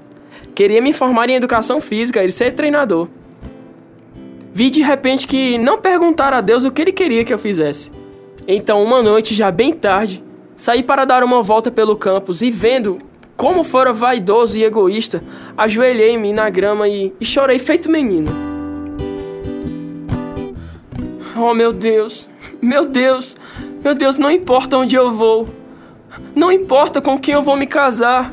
Queria 0.55 0.81
me 0.81 0.91
formar 0.91 1.29
em 1.29 1.35
educação 1.35 1.79
física 1.79 2.23
e 2.23 2.31
ser 2.31 2.55
treinador. 2.55 3.07
Vi 4.51 4.71
de 4.71 4.81
repente 4.81 5.27
que 5.27 5.55
não 5.59 5.77
perguntar 5.77 6.33
a 6.33 6.41
Deus 6.41 6.65
o 6.65 6.71
que 6.71 6.81
ele 6.81 6.91
queria 6.91 7.23
que 7.23 7.33
eu 7.33 7.37
fizesse. 7.37 7.91
Então, 8.47 8.83
uma 8.83 9.03
noite, 9.03 9.35
já 9.35 9.51
bem 9.51 9.71
tarde, 9.71 10.23
saí 10.55 10.81
para 10.81 11.05
dar 11.05 11.23
uma 11.23 11.43
volta 11.43 11.69
pelo 11.69 11.95
campus 11.95 12.41
e 12.41 12.49
vendo 12.49 12.97
como 13.37 13.63
fora 13.63 13.93
vaidoso 13.93 14.57
e 14.57 14.63
egoísta, 14.63 15.21
ajoelhei-me 15.55 16.33
na 16.33 16.49
grama 16.49 16.87
e, 16.87 17.13
e 17.21 17.25
chorei 17.25 17.59
feito 17.59 17.91
menino. 17.91 18.44
Oh, 21.37 21.53
meu 21.53 21.73
Deus, 21.73 22.29
meu 22.61 22.85
Deus, 22.85 23.35
meu 23.83 23.93
Deus, 23.93 24.17
não 24.17 24.31
importa 24.31 24.77
onde 24.77 24.95
eu 24.95 25.11
vou, 25.11 25.49
não 26.33 26.49
importa 26.49 27.01
com 27.01 27.19
quem 27.19 27.33
eu 27.33 27.41
vou 27.41 27.57
me 27.57 27.67
casar, 27.67 28.31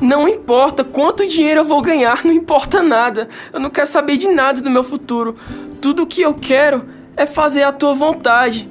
não 0.00 0.28
importa 0.28 0.82
quanto 0.82 1.26
dinheiro 1.26 1.60
eu 1.60 1.64
vou 1.64 1.80
ganhar, 1.80 2.24
não 2.24 2.32
importa 2.32 2.82
nada. 2.82 3.28
Eu 3.52 3.60
não 3.60 3.68
quero 3.68 3.86
saber 3.86 4.16
de 4.16 4.28
nada 4.28 4.60
do 4.60 4.70
meu 4.70 4.82
futuro. 4.82 5.36
Tudo 5.80 6.04
o 6.04 6.06
que 6.06 6.22
eu 6.22 6.32
quero 6.34 6.82
é 7.16 7.26
fazer 7.26 7.62
a 7.62 7.72
tua 7.72 7.92
vontade. 7.92 8.66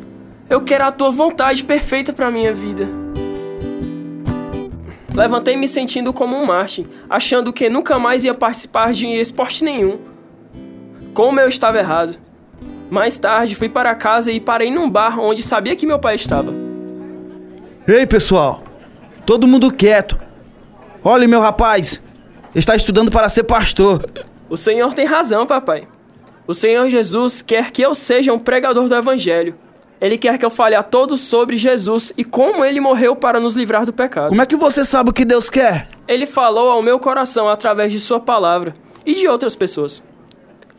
Eu 0.49 0.61
quero 0.61 0.85
a 0.85 0.91
tua 0.91 1.11
vontade 1.11 1.63
perfeita 1.63 2.11
para 2.11 2.31
minha 2.31 2.51
vida. 2.51 2.89
Levantei 5.13 5.55
me 5.55 5.67
sentindo 5.67 6.11
como 6.11 6.35
um 6.35 6.45
Martin, 6.45 6.87
achando 7.07 7.53
que 7.53 7.69
nunca 7.69 7.99
mais 7.99 8.23
ia 8.23 8.33
participar 8.33 8.91
de 8.91 9.05
esporte 9.05 9.63
nenhum. 9.63 9.99
Como 11.13 11.39
eu 11.39 11.47
estava 11.47 11.77
errado. 11.77 12.17
Mais 12.89 13.19
tarde, 13.19 13.55
fui 13.55 13.69
para 13.69 13.93
casa 13.93 14.31
e 14.31 14.39
parei 14.39 14.71
num 14.71 14.89
bar 14.89 15.19
onde 15.19 15.43
sabia 15.43 15.75
que 15.75 15.85
meu 15.85 15.99
pai 15.99 16.15
estava. 16.15 16.53
Ei, 17.87 18.05
pessoal! 18.05 18.63
Todo 19.25 19.47
mundo 19.47 19.71
quieto! 19.71 20.17
Olhe, 21.03 21.27
meu 21.27 21.39
rapaz! 21.39 22.01
Está 22.53 22.75
estudando 22.75 23.11
para 23.11 23.29
ser 23.29 23.43
pastor. 23.43 24.03
O 24.49 24.57
senhor 24.57 24.93
tem 24.93 25.05
razão, 25.05 25.45
papai. 25.45 25.87
O 26.47 26.53
Senhor 26.55 26.89
Jesus 26.89 27.43
quer 27.43 27.69
que 27.69 27.79
eu 27.79 27.93
seja 27.93 28.33
um 28.33 28.39
pregador 28.39 28.87
do 28.87 28.95
Evangelho. 28.95 29.55
Ele 30.01 30.17
quer 30.17 30.35
que 30.39 30.43
eu 30.43 30.49
fale 30.49 30.73
a 30.73 30.81
todos 30.81 31.21
sobre 31.21 31.57
Jesus 31.57 32.11
e 32.17 32.23
como 32.23 32.65
ele 32.65 32.79
morreu 32.79 33.15
para 33.15 33.39
nos 33.39 33.55
livrar 33.55 33.85
do 33.85 33.93
pecado. 33.93 34.29
Como 34.29 34.41
é 34.41 34.47
que 34.47 34.55
você 34.55 34.83
sabe 34.83 35.11
o 35.11 35.13
que 35.13 35.23
Deus 35.23 35.47
quer? 35.47 35.87
Ele 36.07 36.25
falou 36.25 36.71
ao 36.71 36.81
meu 36.81 36.97
coração 36.97 37.47
através 37.47 37.91
de 37.91 37.99
Sua 37.99 38.19
palavra 38.19 38.73
e 39.05 39.13
de 39.13 39.27
outras 39.27 39.55
pessoas. 39.55 40.01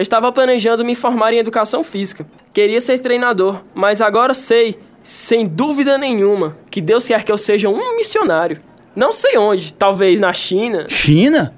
Estava 0.01 0.33
planejando 0.33 0.83
me 0.83 0.95
formar 0.95 1.35
em 1.35 1.37
educação 1.37 1.85
física. 1.85 2.27
Queria 2.55 2.81
ser 2.81 2.99
treinador, 3.01 3.63
mas 3.75 4.01
agora 4.01 4.33
sei, 4.33 4.79
sem 5.03 5.47
dúvida 5.47 5.99
nenhuma, 5.99 6.57
que 6.71 6.81
Deus 6.81 7.07
quer 7.07 7.23
que 7.23 7.31
eu 7.31 7.37
seja 7.37 7.69
um 7.69 7.97
missionário. 7.97 8.63
Não 8.97 9.13
sei 9.13 9.37
onde, 9.37 9.75
talvez 9.75 10.19
na 10.19 10.33
China. 10.33 10.87
China? 10.89 11.55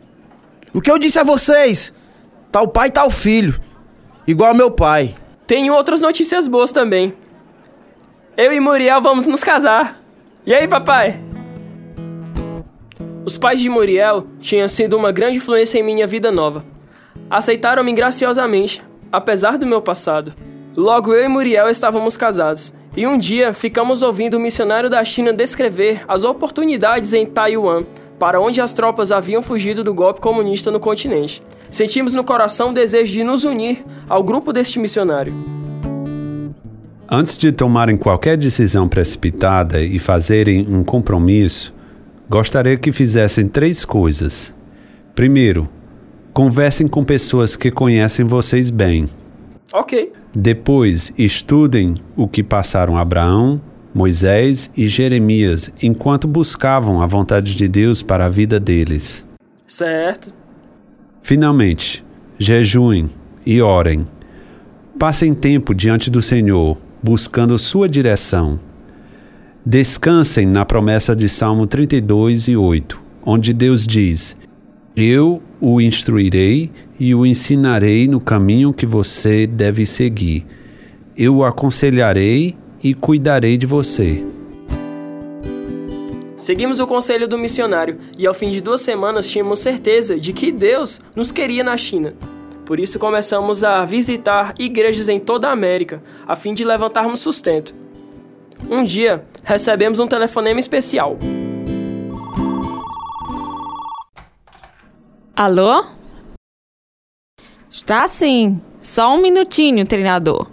O 0.75 0.81
que 0.81 0.91
eu 0.91 0.99
disse 0.99 1.21
a 1.21 1.23
vocês? 1.23 1.93
Tal 2.51 2.67
pai, 2.67 2.91
tal 2.91 3.11
filho. 3.11 3.61
Igual 4.27 4.57
meu 4.57 4.73
pai. 4.73 5.15
Tenho 5.47 5.73
outras 5.73 6.01
notícias 6.01 6.49
boas 6.49 6.73
também. 6.73 7.15
Eu 8.37 8.53
e 8.53 8.59
Muriel 8.59 9.01
vamos 9.01 9.29
nos 9.29 9.45
casar. 9.45 10.03
E 10.45 10.53
aí, 10.53 10.67
papai? 10.67 11.21
Os 13.25 13.39
pais 13.39 13.61
de 13.61 13.69
Muriel 13.69 14.27
tinham 14.41 14.67
sido 14.67 14.97
uma 14.97 15.13
grande 15.13 15.37
influência 15.37 15.79
em 15.79 15.85
minha 15.85 16.09
vida 16.09 16.33
nova. 16.33 16.72
Aceitaram-me 17.31 17.93
graciosamente, 17.93 18.83
apesar 19.11 19.59
do 19.59 19.67
meu 19.67 19.81
passado. 19.81 20.33
Logo 20.77 21.15
eu 21.15 21.25
e 21.25 21.29
Muriel 21.29 21.69
estávamos 21.69 22.17
casados, 22.17 22.73
e 22.97 23.07
um 23.07 23.19
dia 23.19 23.53
ficamos 23.53 24.03
ouvindo 24.03 24.35
o 24.35 24.41
missionário 24.41 24.91
da 24.91 25.03
China 25.05 25.33
descrever 25.33 26.03
as 26.07 26.25
oportunidades 26.25 27.13
em 27.13 27.25
Taiwan, 27.27 27.85
para 28.19 28.41
onde 28.41 28.61
as 28.61 28.73
tropas 28.73 29.11
haviam 29.11 29.43
fugido 29.43 29.83
do 29.83 29.93
golpe 29.93 30.21
comunista 30.21 30.71
no 30.71 30.79
continente. 30.79 31.43
Sentimos 31.71 32.15
no 32.15 32.23
coração 32.23 32.71
o 32.71 32.75
desejo 32.75 33.13
de 33.13 33.25
nos 33.25 33.45
unir 33.45 33.85
ao 34.09 34.23
grupo 34.23 34.53
deste 34.53 34.79
missionário. 34.79 35.35
Antes 37.11 37.37
de 37.37 37.51
tomarem 37.51 37.97
qualquer 37.97 38.37
decisão 38.37 38.89
precipitada 38.89 39.83
e 39.83 39.99
fazerem 39.99 40.67
um 40.69 40.85
compromisso, 40.85 41.75
gostaria 42.29 42.77
que 42.77 42.93
fizessem 42.93 43.49
três 43.49 43.85
coisas. 43.85 44.55
Primeiro, 45.15 45.69
conversem 46.33 46.89
com 46.89 47.05
pessoas 47.05 47.57
que 47.57 47.71
conhecem 47.71 48.25
vocês 48.25 48.71
bem. 48.71 49.09
Ok. 49.73 50.13
Depois, 50.35 51.13
estudem 51.19 51.97
o 52.17 52.27
que 52.27 52.43
passaram 52.43 52.97
Abraão, 52.97 53.61
Moisés 53.95 54.71
e 54.77 54.89
Jeremias 54.89 55.71
enquanto 55.83 56.27
buscavam 56.27 57.03
a 57.03 57.07
vontade 57.07 57.55
de 57.55 57.69
Deus 57.69 58.03
para 58.03 58.27
a 58.27 58.31
vida 58.31 58.59
deles. 58.59 59.27
Certo. 59.67 60.33
Finalmente, 61.23 62.05
jejuem 62.39 63.11
e 63.45 63.61
orem. 63.61 64.07
Passem 64.99 65.35
tempo 65.35 65.75
diante 65.75 66.11
do 66.11 66.23
Senhor, 66.23 66.79
buscando 67.03 67.59
sua 67.59 67.89
direção. 67.89 68.59
Descansem 69.65 70.47
na 70.47 70.65
promessa 70.65 71.15
de 71.15 71.29
Salmo 71.29 71.67
32 71.67 72.49
e 72.49 72.57
8, 72.57 73.01
onde 73.25 73.53
Deus 73.53 73.87
diz: 73.87 74.37
Eu 74.97 75.43
o 75.65 75.81
instruirei 75.81 76.73
e 76.99 77.15
o 77.15 77.25
ensinarei 77.25 78.09
no 78.09 78.21
caminho 78.21 78.73
que 78.73 78.85
você 78.85 79.47
deve 79.47 79.87
seguir. 79.87 80.45
Eu 81.17 81.37
o 81.37 81.45
aconselharei 81.45 82.57
e 82.83 82.93
cuidarei 82.93 83.57
de 83.57 83.65
você. 83.65 84.25
Seguimos 86.37 86.81
o 86.81 86.87
conselho 86.89 87.29
do 87.29 87.39
missionário 87.39 87.97
e 88.19 88.27
ao 88.27 88.35
fim 88.35 88.51
de 88.51 88.61
duas 88.61 88.81
semanas 88.81 89.31
tínhamos 89.31 89.61
certeza 89.61 90.19
de 90.19 90.33
que 90.33 90.51
Deus 90.51 91.01
nos 91.15 91.31
queria 91.31 91.63
na 91.63 91.77
China. 91.77 92.13
Por 92.67 92.81
isso 92.81 92.99
começamos 92.99 93.63
a 93.63 93.85
visitar 93.85 94.55
igrejas 94.59 95.09
em 95.09 95.21
toda 95.21 95.47
a 95.47 95.53
América, 95.53 96.03
a 96.27 96.35
fim 96.35 96.55
de 96.55 96.65
levantarmos 96.65 97.21
sustento. 97.21 97.73
Um 98.69 98.83
dia, 98.83 99.25
recebemos 99.45 100.01
um 100.01 100.09
telefonema 100.09 100.59
especial. 100.59 101.17
Alô? 105.35 105.85
Está 107.71 108.07
sim. 108.07 108.61
Só 108.83 109.15
um 109.15 109.23
minutinho, 109.23 109.89
treinador. 109.89 110.51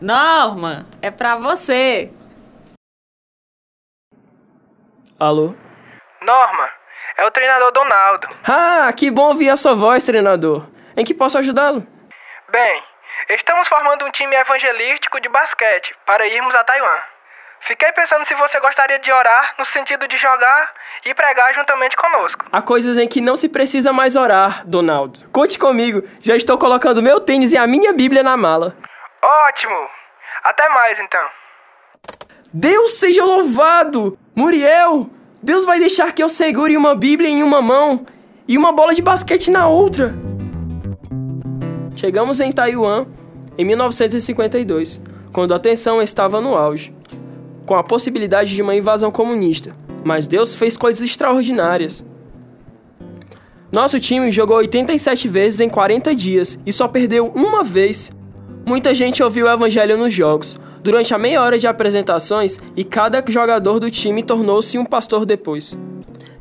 Norma, 0.00 0.86
é 1.02 1.10
pra 1.10 1.36
você. 1.36 2.12
Alô? 5.18 5.54
Norma, 6.22 6.70
é 7.18 7.26
o 7.26 7.30
treinador 7.30 7.72
Donaldo. 7.72 8.28
Ah, 8.48 8.92
que 8.92 9.10
bom 9.10 9.28
ouvir 9.28 9.50
a 9.50 9.56
sua 9.56 9.74
voz, 9.74 10.04
treinador. 10.04 10.66
Em 10.96 11.04
que 11.04 11.12
posso 11.12 11.36
ajudá-lo? 11.38 11.84
Bem, 12.50 12.82
estamos 13.30 13.66
formando 13.66 14.04
um 14.04 14.10
time 14.10 14.36
evangelístico 14.36 15.20
de 15.20 15.28
basquete 15.28 15.92
para 16.06 16.26
irmos 16.26 16.54
a 16.54 16.62
Taiwan. 16.62 17.00
Fiquei 17.62 17.92
pensando 17.92 18.24
se 18.24 18.34
você 18.34 18.58
gostaria 18.58 18.98
de 18.98 19.12
orar 19.12 19.54
no 19.58 19.64
sentido 19.64 20.08
de 20.08 20.16
jogar 20.16 20.72
e 21.04 21.14
pregar 21.14 21.54
juntamente 21.54 21.96
conosco. 21.96 22.46
Há 22.50 22.62
coisas 22.62 22.96
em 22.96 23.06
que 23.06 23.20
não 23.20 23.36
se 23.36 23.48
precisa 23.48 23.92
mais 23.92 24.16
orar, 24.16 24.66
Donaldo. 24.66 25.20
Conte 25.30 25.58
comigo, 25.58 26.02
já 26.20 26.34
estou 26.34 26.56
colocando 26.56 27.02
meu 27.02 27.20
tênis 27.20 27.52
e 27.52 27.58
a 27.58 27.66
minha 27.66 27.92
Bíblia 27.92 28.22
na 28.22 28.36
mala. 28.36 28.74
Ótimo! 29.22 29.88
Até 30.42 30.68
mais 30.70 30.98
então. 30.98 31.26
Deus 32.52 32.94
seja 32.94 33.24
louvado! 33.24 34.18
Muriel, 34.34 35.10
Deus 35.42 35.64
vai 35.64 35.78
deixar 35.78 36.12
que 36.12 36.22
eu 36.22 36.28
segure 36.28 36.76
uma 36.76 36.94
Bíblia 36.94 37.28
em 37.28 37.42
uma 37.42 37.60
mão 37.60 38.06
e 38.48 38.56
uma 38.56 38.72
bola 38.72 38.94
de 38.94 39.02
basquete 39.02 39.50
na 39.50 39.68
outra. 39.68 40.14
Chegamos 41.94 42.40
em 42.40 42.50
Taiwan 42.50 43.06
em 43.58 43.64
1952, 43.64 45.02
quando 45.32 45.52
a 45.54 45.60
tensão 45.60 46.00
estava 46.00 46.40
no 46.40 46.56
auge, 46.56 46.94
com 47.70 47.76
a 47.76 47.84
possibilidade 47.84 48.52
de 48.52 48.62
uma 48.62 48.74
invasão 48.74 49.12
comunista. 49.12 49.76
Mas 50.02 50.26
Deus 50.26 50.56
fez 50.56 50.76
coisas 50.76 51.00
extraordinárias. 51.02 52.04
Nosso 53.70 54.00
time 54.00 54.28
jogou 54.32 54.56
87 54.56 55.28
vezes 55.28 55.60
em 55.60 55.68
40 55.68 56.12
dias 56.12 56.58
e 56.66 56.72
só 56.72 56.88
perdeu 56.88 57.26
uma 57.26 57.62
vez. 57.62 58.10
Muita 58.66 58.92
gente 58.92 59.22
ouviu 59.22 59.46
o 59.46 59.48
evangelho 59.48 59.96
nos 59.96 60.12
jogos, 60.12 60.58
durante 60.82 61.14
a 61.14 61.18
meia 61.18 61.40
hora 61.40 61.56
de 61.56 61.68
apresentações, 61.68 62.58
e 62.74 62.82
cada 62.82 63.24
jogador 63.28 63.78
do 63.78 63.88
time 63.88 64.24
tornou-se 64.24 64.76
um 64.76 64.84
pastor 64.84 65.24
depois. 65.24 65.78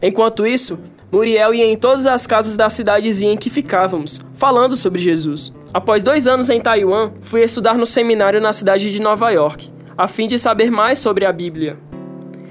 Enquanto 0.02 0.48
isso, 0.48 0.80
Muriel 1.12 1.54
ia 1.54 1.72
em 1.72 1.78
todas 1.78 2.08
as 2.08 2.26
casas 2.26 2.58
da 2.58 2.72
cidadezinha 2.72 3.34
em 3.34 3.38
que 3.38 3.52
ficávamos, 3.52 4.20
falando 4.34 4.76
sobre 4.76 5.00
Jesus. 5.00 5.54
Após 5.72 6.02
dois 6.02 6.26
anos 6.26 6.50
em 6.50 6.60
Taiwan, 6.60 7.12
fui 7.22 7.44
estudar 7.44 7.78
no 7.78 7.86
seminário 7.86 8.42
na 8.42 8.52
cidade 8.52 8.92
de 8.92 9.00
Nova 9.00 9.30
York, 9.30 9.72
a 10.00 10.08
fim 10.08 10.30
de 10.30 10.40
saber 10.40 10.72
mais 10.72 10.98
sobre 10.98 11.26
a 11.26 11.34
Bíblia. 11.34 11.78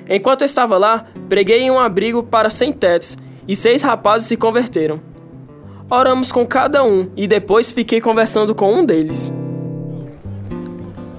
Enquanto 0.07 0.45
estava 0.45 0.77
lá, 0.77 1.07
preguei 1.31 1.63
em 1.63 1.71
um 1.71 1.81
abrigo 1.81 2.23
para 2.23 2.51
sem-tetos 2.51 3.17
e 3.49 3.57
seis 3.57 3.81
rapazes 3.81 4.29
se 4.29 4.37
converteram. 4.37 5.01
Oramos 5.89 6.31
com 6.31 6.47
cada 6.47 6.85
um 6.85 7.11
e 7.17 7.27
depois 7.27 7.73
fiquei 7.73 8.03
conversando 8.03 8.55
com 8.55 8.71
um 8.71 8.85
deles. 8.85 9.33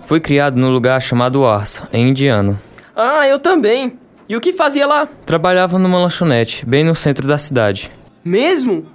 Fui 0.03 0.19
criado 0.19 0.55
num 0.55 0.69
lugar 0.69 1.01
chamado 1.01 1.43
Arsa, 1.47 1.89
em 1.91 2.09
Indiana. 2.09 2.61
Ah, 2.95 3.27
eu 3.27 3.39
também. 3.39 3.97
E 4.27 4.35
o 4.35 4.41
que 4.41 4.53
fazia 4.53 4.85
lá? 4.85 5.09
Trabalhava 5.25 5.79
numa 5.79 5.97
lanchonete, 5.97 6.63
bem 6.63 6.83
no 6.83 6.93
centro 6.93 7.27
da 7.27 7.39
cidade. 7.39 7.91
Mesmo? 8.23 8.85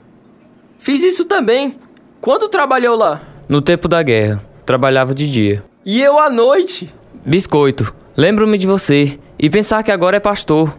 Fiz 0.78 1.02
isso 1.02 1.24
também. 1.24 1.80
Quando 2.20 2.48
trabalhou 2.48 2.96
lá? 2.96 3.20
No 3.48 3.60
tempo 3.60 3.88
da 3.88 4.04
guerra. 4.04 4.40
Trabalhava 4.64 5.12
de 5.12 5.28
dia. 5.28 5.64
E 5.84 6.00
eu 6.00 6.16
à 6.16 6.30
noite? 6.30 6.94
Biscoito, 7.26 7.94
lembro-me 8.14 8.58
de 8.58 8.66
você 8.66 9.18
e 9.38 9.48
pensar 9.48 9.82
que 9.82 9.90
agora 9.90 10.18
é 10.18 10.20
pastor. 10.20 10.76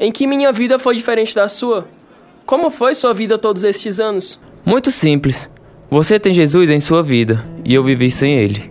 Em 0.00 0.10
que 0.10 0.26
minha 0.26 0.50
vida 0.50 0.80
foi 0.80 0.96
diferente 0.96 1.32
da 1.32 1.46
sua? 1.46 1.86
Como 2.44 2.72
foi 2.72 2.92
sua 2.92 3.14
vida 3.14 3.38
todos 3.38 3.62
estes 3.62 4.00
anos? 4.00 4.40
Muito 4.64 4.90
simples. 4.90 5.48
Você 5.88 6.18
tem 6.18 6.34
Jesus 6.34 6.70
em 6.70 6.80
sua 6.80 7.04
vida 7.04 7.46
e 7.64 7.72
eu 7.72 7.84
vivi 7.84 8.10
sem 8.10 8.36
ele. 8.36 8.68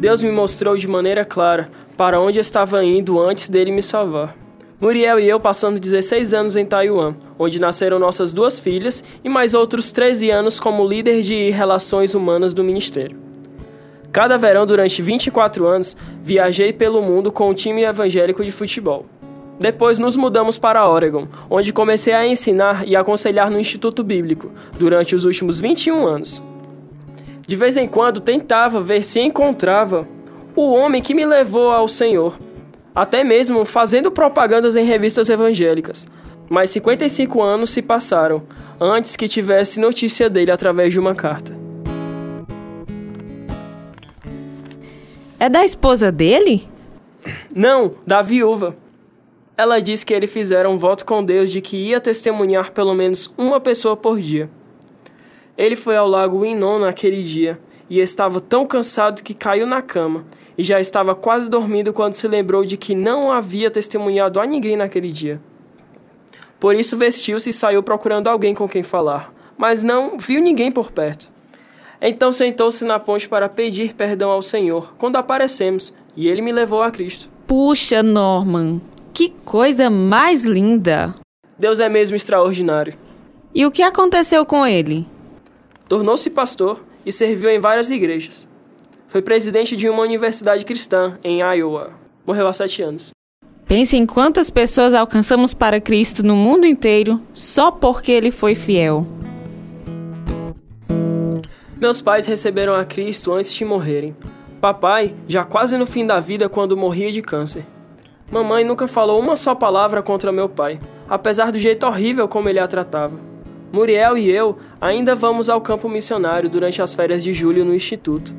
Deus 0.00 0.22
me 0.22 0.32
mostrou 0.32 0.74
de 0.74 0.88
maneira 0.88 1.26
clara 1.26 1.70
para 1.94 2.18
onde 2.18 2.38
estava 2.38 2.82
indo 2.82 3.20
antes 3.20 3.50
dele 3.50 3.70
me 3.70 3.82
salvar. 3.82 4.34
Muriel 4.80 5.20
e 5.20 5.28
eu 5.28 5.38
passamos 5.38 5.78
16 5.78 6.32
anos 6.32 6.56
em 6.56 6.64
Taiwan, 6.64 7.14
onde 7.38 7.60
nasceram 7.60 7.98
nossas 7.98 8.32
duas 8.32 8.58
filhas 8.58 9.04
e 9.22 9.28
mais 9.28 9.52
outros 9.52 9.92
13 9.92 10.30
anos 10.30 10.58
como 10.58 10.88
líder 10.88 11.20
de 11.20 11.50
relações 11.50 12.14
humanas 12.14 12.54
do 12.54 12.64
ministério. 12.64 13.29
Cada 14.12 14.36
verão, 14.36 14.66
durante 14.66 15.00
24 15.00 15.66
anos, 15.66 15.96
viajei 16.22 16.72
pelo 16.72 17.00
mundo 17.00 17.30
com 17.30 17.48
o 17.48 17.54
time 17.54 17.84
evangélico 17.84 18.44
de 18.44 18.50
futebol. 18.50 19.06
Depois 19.60 19.98
nos 19.98 20.16
mudamos 20.16 20.58
para 20.58 20.88
Oregon, 20.88 21.28
onde 21.48 21.72
comecei 21.72 22.14
a 22.14 22.26
ensinar 22.26 22.88
e 22.88 22.96
aconselhar 22.96 23.50
no 23.50 23.60
Instituto 23.60 24.02
Bíblico 24.02 24.50
durante 24.78 25.14
os 25.14 25.24
últimos 25.24 25.60
21 25.60 26.06
anos. 26.06 26.42
De 27.46 27.56
vez 27.56 27.76
em 27.76 27.86
quando 27.86 28.20
tentava 28.20 28.80
ver 28.80 29.04
se 29.04 29.20
encontrava 29.20 30.08
o 30.56 30.72
homem 30.72 31.02
que 31.02 31.14
me 31.14 31.26
levou 31.26 31.70
ao 31.70 31.86
Senhor, 31.86 32.38
até 32.94 33.22
mesmo 33.22 33.64
fazendo 33.64 34.10
propagandas 34.10 34.76
em 34.76 34.84
revistas 34.84 35.28
evangélicas. 35.28 36.08
Mas 36.48 36.70
55 36.70 37.42
anos 37.42 37.70
se 37.70 37.82
passaram 37.82 38.42
antes 38.80 39.14
que 39.14 39.28
tivesse 39.28 39.78
notícia 39.78 40.28
dele 40.30 40.50
através 40.50 40.92
de 40.92 40.98
uma 40.98 41.14
carta. 41.14 41.59
É 45.40 45.48
da 45.48 45.64
esposa 45.64 46.12
dele? 46.12 46.68
Não, 47.50 47.94
da 48.06 48.20
viúva. 48.20 48.76
Ela 49.56 49.80
disse 49.80 50.04
que 50.04 50.12
ele 50.12 50.26
fizera 50.26 50.68
um 50.68 50.76
voto 50.76 51.06
com 51.06 51.24
Deus 51.24 51.50
de 51.50 51.62
que 51.62 51.78
ia 51.78 51.98
testemunhar 51.98 52.72
pelo 52.72 52.94
menos 52.94 53.32
uma 53.38 53.58
pessoa 53.58 53.96
por 53.96 54.20
dia. 54.20 54.50
Ele 55.56 55.76
foi 55.76 55.96
ao 55.96 56.06
lago 56.06 56.44
Inon 56.44 56.80
naquele 56.80 57.22
dia 57.22 57.58
e 57.88 58.00
estava 58.00 58.38
tão 58.38 58.66
cansado 58.66 59.22
que 59.22 59.32
caiu 59.32 59.66
na 59.66 59.80
cama 59.80 60.26
e 60.58 60.62
já 60.62 60.78
estava 60.78 61.14
quase 61.14 61.48
dormindo 61.48 61.90
quando 61.90 62.12
se 62.12 62.28
lembrou 62.28 62.62
de 62.62 62.76
que 62.76 62.94
não 62.94 63.32
havia 63.32 63.70
testemunhado 63.70 64.40
a 64.40 64.46
ninguém 64.46 64.76
naquele 64.76 65.10
dia. 65.10 65.40
Por 66.58 66.74
isso 66.74 66.98
vestiu-se 66.98 67.48
e 67.48 67.54
saiu 67.54 67.82
procurando 67.82 68.28
alguém 68.28 68.54
com 68.54 68.68
quem 68.68 68.82
falar, 68.82 69.32
mas 69.56 69.82
não 69.82 70.18
viu 70.18 70.42
ninguém 70.42 70.70
por 70.70 70.92
perto. 70.92 71.32
Então 72.00 72.32
sentou-se 72.32 72.84
na 72.84 72.98
ponte 72.98 73.28
para 73.28 73.48
pedir 73.48 73.94
perdão 73.94 74.30
ao 74.30 74.40
Senhor 74.40 74.94
quando 74.96 75.16
aparecemos, 75.16 75.94
e 76.16 76.28
ele 76.28 76.40
me 76.40 76.52
levou 76.52 76.82
a 76.82 76.90
Cristo. 76.90 77.28
Puxa, 77.46 78.02
Norman, 78.02 78.80
que 79.12 79.30
coisa 79.44 79.90
mais 79.90 80.44
linda! 80.44 81.14
Deus 81.58 81.78
é 81.78 81.88
mesmo 81.88 82.16
extraordinário. 82.16 82.94
E 83.54 83.66
o 83.66 83.70
que 83.70 83.82
aconteceu 83.82 84.46
com 84.46 84.66
ele? 84.66 85.06
Tornou-se 85.88 86.30
pastor 86.30 86.82
e 87.04 87.12
serviu 87.12 87.50
em 87.50 87.58
várias 87.58 87.90
igrejas. 87.90 88.48
Foi 89.08 89.20
presidente 89.20 89.76
de 89.76 89.88
uma 89.88 90.02
universidade 90.02 90.64
cristã 90.64 91.18
em 91.22 91.40
Iowa. 91.40 91.90
Morreu 92.24 92.46
há 92.46 92.52
sete 92.52 92.80
anos. 92.80 93.10
Pense 93.66 93.96
em 93.96 94.06
quantas 94.06 94.50
pessoas 94.50 94.94
alcançamos 94.94 95.52
para 95.52 95.80
Cristo 95.80 96.22
no 96.22 96.36
mundo 96.36 96.66
inteiro 96.66 97.20
só 97.32 97.70
porque 97.70 98.10
ele 98.10 98.30
foi 98.30 98.54
fiel. 98.54 99.06
Meus 101.80 102.02
pais 102.02 102.26
receberam 102.26 102.74
a 102.74 102.84
Cristo 102.84 103.32
antes 103.32 103.54
de 103.54 103.64
morrerem. 103.64 104.14
Papai, 104.60 105.14
já 105.26 105.44
quase 105.46 105.78
no 105.78 105.86
fim 105.86 106.06
da 106.06 106.20
vida 106.20 106.46
quando 106.46 106.76
morria 106.76 107.10
de 107.10 107.22
câncer. 107.22 107.64
Mamãe 108.30 108.62
nunca 108.62 108.86
falou 108.86 109.18
uma 109.18 109.34
só 109.34 109.54
palavra 109.54 110.02
contra 110.02 110.30
meu 110.30 110.46
pai, 110.46 110.78
apesar 111.08 111.50
do 111.50 111.58
jeito 111.58 111.86
horrível 111.86 112.28
como 112.28 112.50
ele 112.50 112.58
a 112.58 112.68
tratava. 112.68 113.18
Muriel 113.72 114.18
e 114.18 114.30
eu 114.30 114.58
ainda 114.78 115.14
vamos 115.14 115.48
ao 115.48 115.62
campo 115.62 115.88
missionário 115.88 116.50
durante 116.50 116.82
as 116.82 116.94
férias 116.94 117.24
de 117.24 117.32
julho 117.32 117.64
no 117.64 117.74
Instituto. 117.74 118.34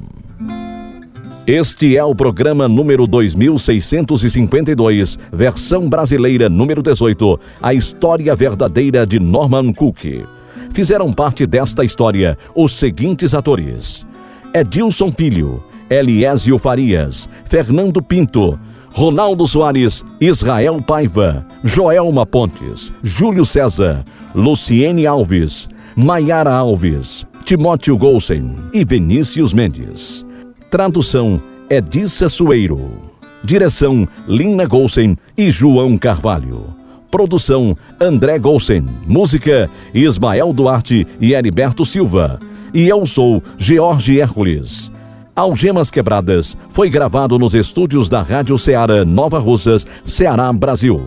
Este 1.44 1.96
é 1.96 2.04
o 2.04 2.14
programa 2.14 2.68
número 2.68 3.04
2652, 3.04 5.18
versão 5.32 5.88
brasileira 5.88 6.48
número 6.48 6.84
18, 6.84 7.40
a 7.60 7.74
história 7.74 8.36
verdadeira 8.36 9.04
de 9.04 9.18
Norman 9.18 9.72
Cook 9.72 10.37
fizeram 10.72 11.12
parte 11.12 11.46
desta 11.46 11.84
história 11.84 12.36
os 12.54 12.72
seguintes 12.72 13.34
atores: 13.34 14.06
Edilson 14.54 15.12
Filho, 15.12 15.62
Eliésio 15.90 16.58
Farias, 16.58 17.28
Fernando 17.46 18.02
Pinto, 18.02 18.58
Ronaldo 18.92 19.46
Soares, 19.46 20.04
Israel 20.20 20.82
Paiva, 20.82 21.46
Joelma 21.62 22.26
Pontes, 22.26 22.92
Júlio 23.02 23.44
César, 23.44 24.04
Luciene 24.34 25.06
Alves, 25.06 25.68
Maiara 25.94 26.52
Alves, 26.52 27.26
Timóteo 27.44 27.96
Golsen 27.96 28.54
e 28.72 28.84
Vinícius 28.84 29.52
Mendes. 29.52 30.26
Tradução 30.70 31.40
Edissa 31.70 32.28
Sueiro. 32.28 33.08
Direção 33.42 34.06
Lina 34.26 34.66
Golsen 34.66 35.16
e 35.36 35.50
João 35.50 35.96
Carvalho. 35.96 36.74
Produção 37.10 37.76
André 38.00 38.38
Golsen. 38.38 38.84
Música 39.06 39.68
Ismael 39.94 40.52
Duarte 40.52 41.06
e 41.20 41.32
Heriberto 41.32 41.84
Silva. 41.84 42.38
E 42.72 42.86
eu 42.88 43.04
sou 43.06 43.42
George 43.56 44.20
Hércules. 44.20 44.92
Algemas 45.34 45.90
Quebradas 45.90 46.56
foi 46.68 46.90
gravado 46.90 47.38
nos 47.38 47.54
estúdios 47.54 48.08
da 48.08 48.22
Rádio 48.22 48.58
Ceará 48.58 49.04
Nova 49.04 49.38
Russas, 49.38 49.86
Ceará, 50.04 50.52
Brasil. 50.52 51.00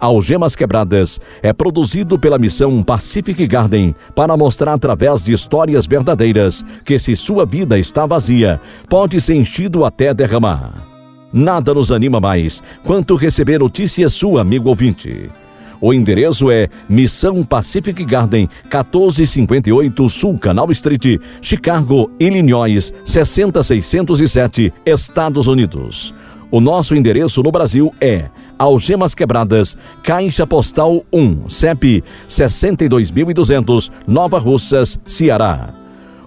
Algemas 0.00 0.56
Quebradas 0.56 1.20
é 1.40 1.52
produzido 1.52 2.18
pela 2.18 2.38
missão 2.38 2.82
Pacific 2.82 3.46
Garden 3.46 3.94
para 4.16 4.36
mostrar 4.36 4.74
através 4.74 5.22
de 5.22 5.32
histórias 5.32 5.86
verdadeiras 5.86 6.64
que 6.84 6.98
se 6.98 7.14
sua 7.14 7.46
vida 7.46 7.78
está 7.78 8.04
vazia, 8.04 8.60
pode 8.88 9.20
ser 9.20 9.36
enchido 9.36 9.84
até 9.84 10.12
derramar. 10.12 10.91
Nada 11.32 11.72
nos 11.72 11.90
anima 11.90 12.20
mais 12.20 12.62
quanto 12.84 13.14
receber 13.14 13.58
notícias 13.58 14.12
sua, 14.12 14.42
amigo 14.42 14.68
ouvinte. 14.68 15.30
O 15.80 15.92
endereço 15.92 16.48
é 16.48 16.68
Missão 16.88 17.42
Pacific 17.42 18.04
Garden, 18.04 18.48
1458 18.64 20.08
Sul 20.08 20.38
Canal 20.38 20.70
Street, 20.70 21.20
Chicago, 21.40 22.08
Illinois, 22.20 22.94
60607, 23.04 24.72
Estados 24.86 25.48
Unidos. 25.48 26.14
O 26.52 26.60
nosso 26.60 26.94
endereço 26.94 27.42
no 27.42 27.50
Brasil 27.50 27.92
é 28.00 28.26
Algemas 28.56 29.12
Quebradas, 29.12 29.76
Caixa 30.04 30.46
Postal 30.46 31.04
1, 31.12 31.48
CEP 31.48 32.04
62200, 32.28 33.90
Nova 34.06 34.38
Russas, 34.38 35.00
Ceará. 35.04 35.70